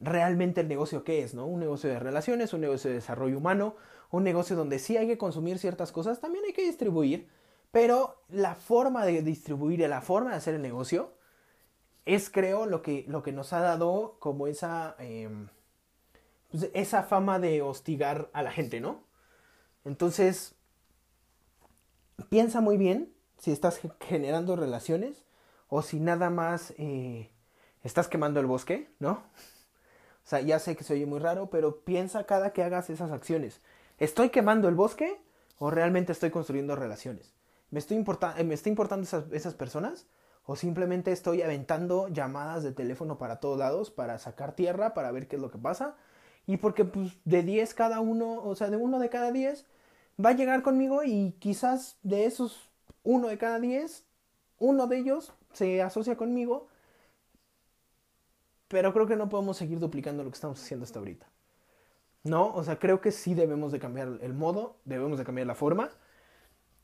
realmente 0.00 0.60
el 0.60 0.66
negocio 0.66 1.04
que 1.04 1.22
es, 1.22 1.34
¿no? 1.34 1.46
Un 1.46 1.60
negocio 1.60 1.88
de 1.88 2.00
relaciones, 2.00 2.52
un 2.52 2.60
negocio 2.60 2.90
de 2.90 2.96
desarrollo 2.96 3.38
humano, 3.38 3.76
un 4.10 4.24
negocio 4.24 4.56
donde 4.56 4.80
sí 4.80 4.96
hay 4.96 5.06
que 5.06 5.18
consumir 5.18 5.60
ciertas 5.60 5.92
cosas, 5.92 6.20
también 6.20 6.44
hay 6.46 6.52
que 6.52 6.64
distribuir, 6.64 7.28
pero 7.70 8.24
la 8.28 8.56
forma 8.56 9.06
de 9.06 9.22
distribuir 9.22 9.80
y 9.80 9.86
la 9.86 10.00
forma 10.00 10.30
de 10.30 10.36
hacer 10.36 10.56
el 10.56 10.62
negocio 10.62 11.12
es, 12.08 12.30
creo, 12.30 12.64
lo 12.64 12.80
que, 12.80 13.04
lo 13.06 13.22
que 13.22 13.32
nos 13.32 13.52
ha 13.52 13.60
dado 13.60 14.16
como 14.18 14.46
esa, 14.46 14.96
em, 14.98 15.48
pues, 16.50 16.70
esa 16.72 17.02
fama 17.02 17.38
de 17.38 17.60
hostigar 17.60 18.30
a 18.32 18.42
la 18.42 18.50
gente, 18.50 18.80
¿no? 18.80 19.04
Entonces, 19.84 20.54
piensa 22.30 22.62
muy 22.62 22.78
bien 22.78 23.12
si 23.36 23.52
estás 23.52 23.78
generando 24.00 24.56
relaciones 24.56 25.26
o 25.68 25.82
si 25.82 26.00
nada 26.00 26.30
más 26.30 26.72
eh, 26.78 27.30
estás 27.82 28.08
quemando 28.08 28.40
el 28.40 28.46
bosque, 28.46 28.90
¿no? 28.98 29.10
O 29.10 30.28
sea, 30.28 30.40
ya 30.40 30.58
sé 30.58 30.76
que 30.76 30.84
se 30.84 30.94
oye 30.94 31.04
muy 31.04 31.18
raro, 31.18 31.50
pero 31.50 31.80
piensa 31.84 32.24
cada 32.24 32.54
que 32.54 32.62
hagas 32.62 32.88
esas 32.88 33.10
acciones. 33.10 33.60
¿Estoy 33.98 34.30
quemando 34.30 34.68
el 34.68 34.74
bosque 34.74 35.20
o 35.58 35.70
realmente 35.70 36.12
estoy 36.12 36.30
construyendo 36.30 36.74
relaciones? 36.74 37.34
¿Me, 37.70 37.78
estoy 37.78 38.02
eh, 38.38 38.44
¿me 38.44 38.54
está 38.54 38.70
importando 38.70 39.04
esas, 39.04 39.30
esas 39.30 39.54
personas? 39.54 40.06
¿O 40.48 40.56
simplemente 40.56 41.12
estoy 41.12 41.42
aventando 41.42 42.08
llamadas 42.08 42.62
de 42.62 42.72
teléfono 42.72 43.18
para 43.18 43.36
todos 43.36 43.58
lados 43.58 43.90
para 43.90 44.18
sacar 44.18 44.56
tierra, 44.56 44.94
para 44.94 45.12
ver 45.12 45.28
qué 45.28 45.36
es 45.36 45.42
lo 45.42 45.50
que 45.50 45.58
pasa? 45.58 45.94
Y 46.46 46.56
porque 46.56 46.86
pues, 46.86 47.12
de 47.26 47.42
10 47.42 47.74
cada 47.74 48.00
uno, 48.00 48.42
o 48.42 48.54
sea, 48.54 48.70
de 48.70 48.78
uno 48.78 48.98
de 48.98 49.10
cada 49.10 49.30
10 49.30 49.66
va 50.24 50.30
a 50.30 50.32
llegar 50.32 50.62
conmigo 50.62 51.02
y 51.04 51.36
quizás 51.38 51.98
de 52.02 52.24
esos 52.24 52.70
uno 53.02 53.28
de 53.28 53.36
cada 53.36 53.60
10, 53.60 54.06
uno 54.58 54.86
de 54.86 54.98
ellos 54.98 55.34
se 55.52 55.82
asocia 55.82 56.16
conmigo 56.16 56.68
pero 58.68 58.92
creo 58.92 59.06
que 59.06 59.16
no 59.16 59.28
podemos 59.28 59.56
seguir 59.56 59.80
duplicando 59.80 60.22
lo 60.22 60.30
que 60.30 60.34
estamos 60.34 60.62
haciendo 60.62 60.84
hasta 60.84 60.98
ahorita. 60.98 61.26
¿No? 62.22 62.54
O 62.54 62.62
sea, 62.62 62.78
creo 62.78 63.00
que 63.00 63.12
sí 63.12 63.34
debemos 63.34 63.72
de 63.72 63.78
cambiar 63.78 64.18
el 64.20 64.34
modo, 64.34 64.76
debemos 64.84 65.18
de 65.18 65.24
cambiar 65.24 65.46
la 65.46 65.54
forma. 65.54 65.90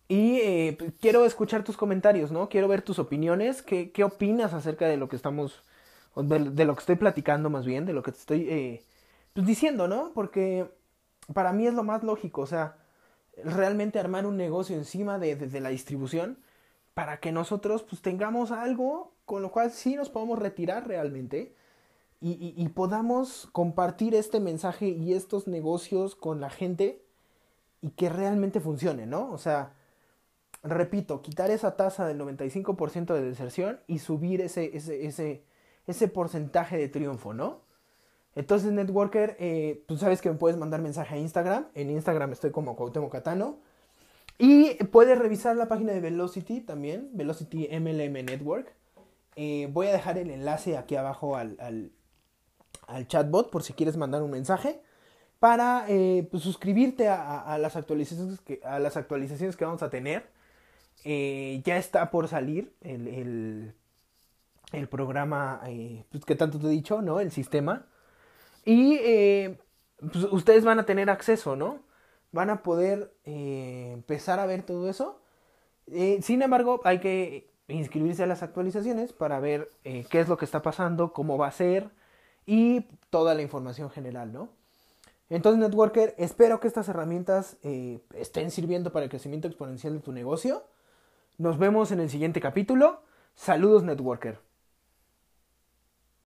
Y 0.08 0.36
eh, 0.40 0.78
quiero 1.00 1.24
escuchar 1.24 1.64
tus 1.64 1.76
comentarios, 1.76 2.30
¿no? 2.30 2.48
Quiero 2.48 2.68
ver 2.68 2.82
tus 2.82 2.98
opiniones. 2.98 3.62
¿Qué, 3.62 3.90
qué 3.90 4.04
opinas 4.04 4.52
acerca 4.52 4.86
de 4.86 4.96
lo 4.96 5.08
que 5.08 5.16
estamos, 5.16 5.62
de, 6.16 6.64
lo 6.64 6.74
que 6.74 6.80
estoy 6.80 6.96
platicando 6.96 7.50
más 7.50 7.64
bien, 7.64 7.86
de 7.86 7.92
lo 7.94 8.02
que 8.02 8.12
te 8.12 8.18
estoy 8.18 8.48
eh, 8.50 8.84
pues, 9.32 9.46
diciendo, 9.46 9.88
¿no? 9.88 10.12
Porque 10.14 10.70
para 11.32 11.52
mí 11.52 11.66
es 11.66 11.74
lo 11.74 11.84
más 11.84 12.02
lógico, 12.02 12.42
o 12.42 12.46
sea, 12.46 12.76
realmente 13.42 13.98
armar 13.98 14.26
un 14.26 14.36
negocio 14.36 14.76
encima 14.76 15.18
de, 15.18 15.36
de, 15.36 15.60
la 15.60 15.70
distribución 15.70 16.38
para 16.92 17.18
que 17.18 17.32
nosotros 17.32 17.82
pues 17.82 18.02
tengamos 18.02 18.52
algo 18.52 19.14
con 19.24 19.42
lo 19.42 19.50
cual 19.50 19.70
sí 19.70 19.96
nos 19.96 20.10
podemos 20.10 20.38
retirar 20.38 20.86
realmente 20.86 21.54
y, 22.26 22.68
podamos 22.70 23.48
compartir 23.52 24.14
este 24.14 24.40
mensaje 24.40 24.88
y 24.88 25.12
estos 25.12 25.46
negocios 25.46 26.14
con 26.14 26.40
la 26.40 26.48
gente 26.48 27.04
y 27.82 27.90
que 27.90 28.08
realmente 28.08 28.60
funcione, 28.60 29.04
¿no? 29.04 29.30
O 29.30 29.36
sea, 29.36 29.74
repito, 30.64 31.22
quitar 31.22 31.50
esa 31.50 31.76
tasa 31.76 32.06
del 32.06 32.18
95% 32.18 33.14
de 33.14 33.22
deserción 33.22 33.80
y 33.86 33.98
subir 33.98 34.40
ese, 34.40 34.76
ese, 34.76 35.06
ese, 35.06 35.44
ese 35.86 36.08
porcentaje 36.08 36.76
de 36.76 36.88
triunfo, 36.88 37.34
¿no? 37.34 37.62
Entonces, 38.34 38.72
Networker, 38.72 39.36
eh, 39.38 39.84
tú 39.86 39.96
sabes 39.96 40.20
que 40.20 40.30
me 40.30 40.36
puedes 40.36 40.58
mandar 40.58 40.80
mensaje 40.82 41.14
a 41.14 41.18
Instagram. 41.18 41.68
En 41.74 41.90
Instagram 41.90 42.32
estoy 42.32 42.50
como 42.50 42.74
Cuauhtémoc 42.74 43.12
Catano. 43.12 43.58
Y 44.38 44.74
puedes 44.86 45.16
revisar 45.16 45.56
la 45.56 45.68
página 45.68 45.92
de 45.92 46.00
Velocity 46.00 46.60
también, 46.60 47.10
Velocity 47.12 47.68
MLM 47.68 48.24
Network. 48.24 48.74
Eh, 49.36 49.68
voy 49.72 49.86
a 49.86 49.92
dejar 49.92 50.18
el 50.18 50.30
enlace 50.30 50.76
aquí 50.76 50.96
abajo 50.96 51.36
al, 51.36 51.56
al, 52.88 53.06
chatbot 53.06 53.50
por 53.50 53.62
si 53.62 53.72
quieres 53.72 53.96
mandar 53.96 54.22
un 54.22 54.30
mensaje 54.30 54.80
para 55.38 55.86
eh, 55.88 56.26
pues, 56.30 56.42
suscribirte 56.42 57.08
a, 57.08 57.56
las 57.58 57.76
actualizaciones 57.76 58.40
que, 58.40 58.60
a 58.64 58.78
las 58.78 58.96
actualizaciones 58.96 59.56
que 59.56 59.64
vamos 59.64 59.82
a 59.82 59.90
tener. 59.90 60.26
Eh, 61.02 61.60
ya 61.64 61.76
está 61.76 62.10
por 62.10 62.28
salir 62.28 62.74
el, 62.80 63.74
el, 64.72 64.88
programa 64.88 65.60
pues, 66.10 66.24
que 66.24 66.34
tanto 66.34 66.58
te 66.58 66.66
he 66.66 66.70
dicho, 66.70 67.02
¿no? 67.02 67.20
El 67.20 67.30
sistema. 67.30 67.86
Y 68.64 68.98
pues, 69.98 70.24
ustedes 70.30 70.64
van 70.64 70.78
a 70.78 70.86
tener 70.86 71.10
acceso, 71.10 71.56
¿no? 71.56 71.80
Van 72.32 72.50
a 72.50 72.62
poder 72.62 73.12
empezar 73.24 74.40
a 74.40 74.46
ver 74.46 74.62
todo 74.62 74.88
eso. 74.88 75.20
sin 76.20 76.42
embargo, 76.42 76.80
hay 76.84 77.00
que 77.00 77.54
inscribirse 77.68 78.22
a 78.22 78.26
las 78.26 78.42
actualizaciones 78.42 79.12
para 79.12 79.40
ver 79.40 79.70
eh, 79.84 80.04
qué 80.10 80.20
es 80.20 80.28
lo 80.28 80.36
que 80.36 80.44
está 80.44 80.62
pasando, 80.62 81.12
cómo 81.12 81.38
va 81.38 81.48
a 81.48 81.52
ser 81.52 81.90
y 82.46 82.82
toda 83.10 83.34
la 83.34 83.42
información 83.42 83.90
general, 83.90 84.32
¿no? 84.32 84.50
Entonces, 85.30 85.58
Networker, 85.58 86.14
espero 86.18 86.60
que 86.60 86.68
estas 86.68 86.88
herramientas 86.88 87.56
eh, 87.62 88.00
estén 88.14 88.50
sirviendo 88.50 88.92
para 88.92 89.04
el 89.04 89.10
crecimiento 89.10 89.48
exponencial 89.48 89.94
de 89.94 90.00
tu 90.00 90.12
negocio. 90.12 90.64
Nos 91.36 91.58
vemos 91.58 91.90
en 91.90 91.98
el 91.98 92.10
siguiente 92.10 92.40
capítulo. 92.40 93.02
Saludos, 93.34 93.82
Networker. 93.82 94.38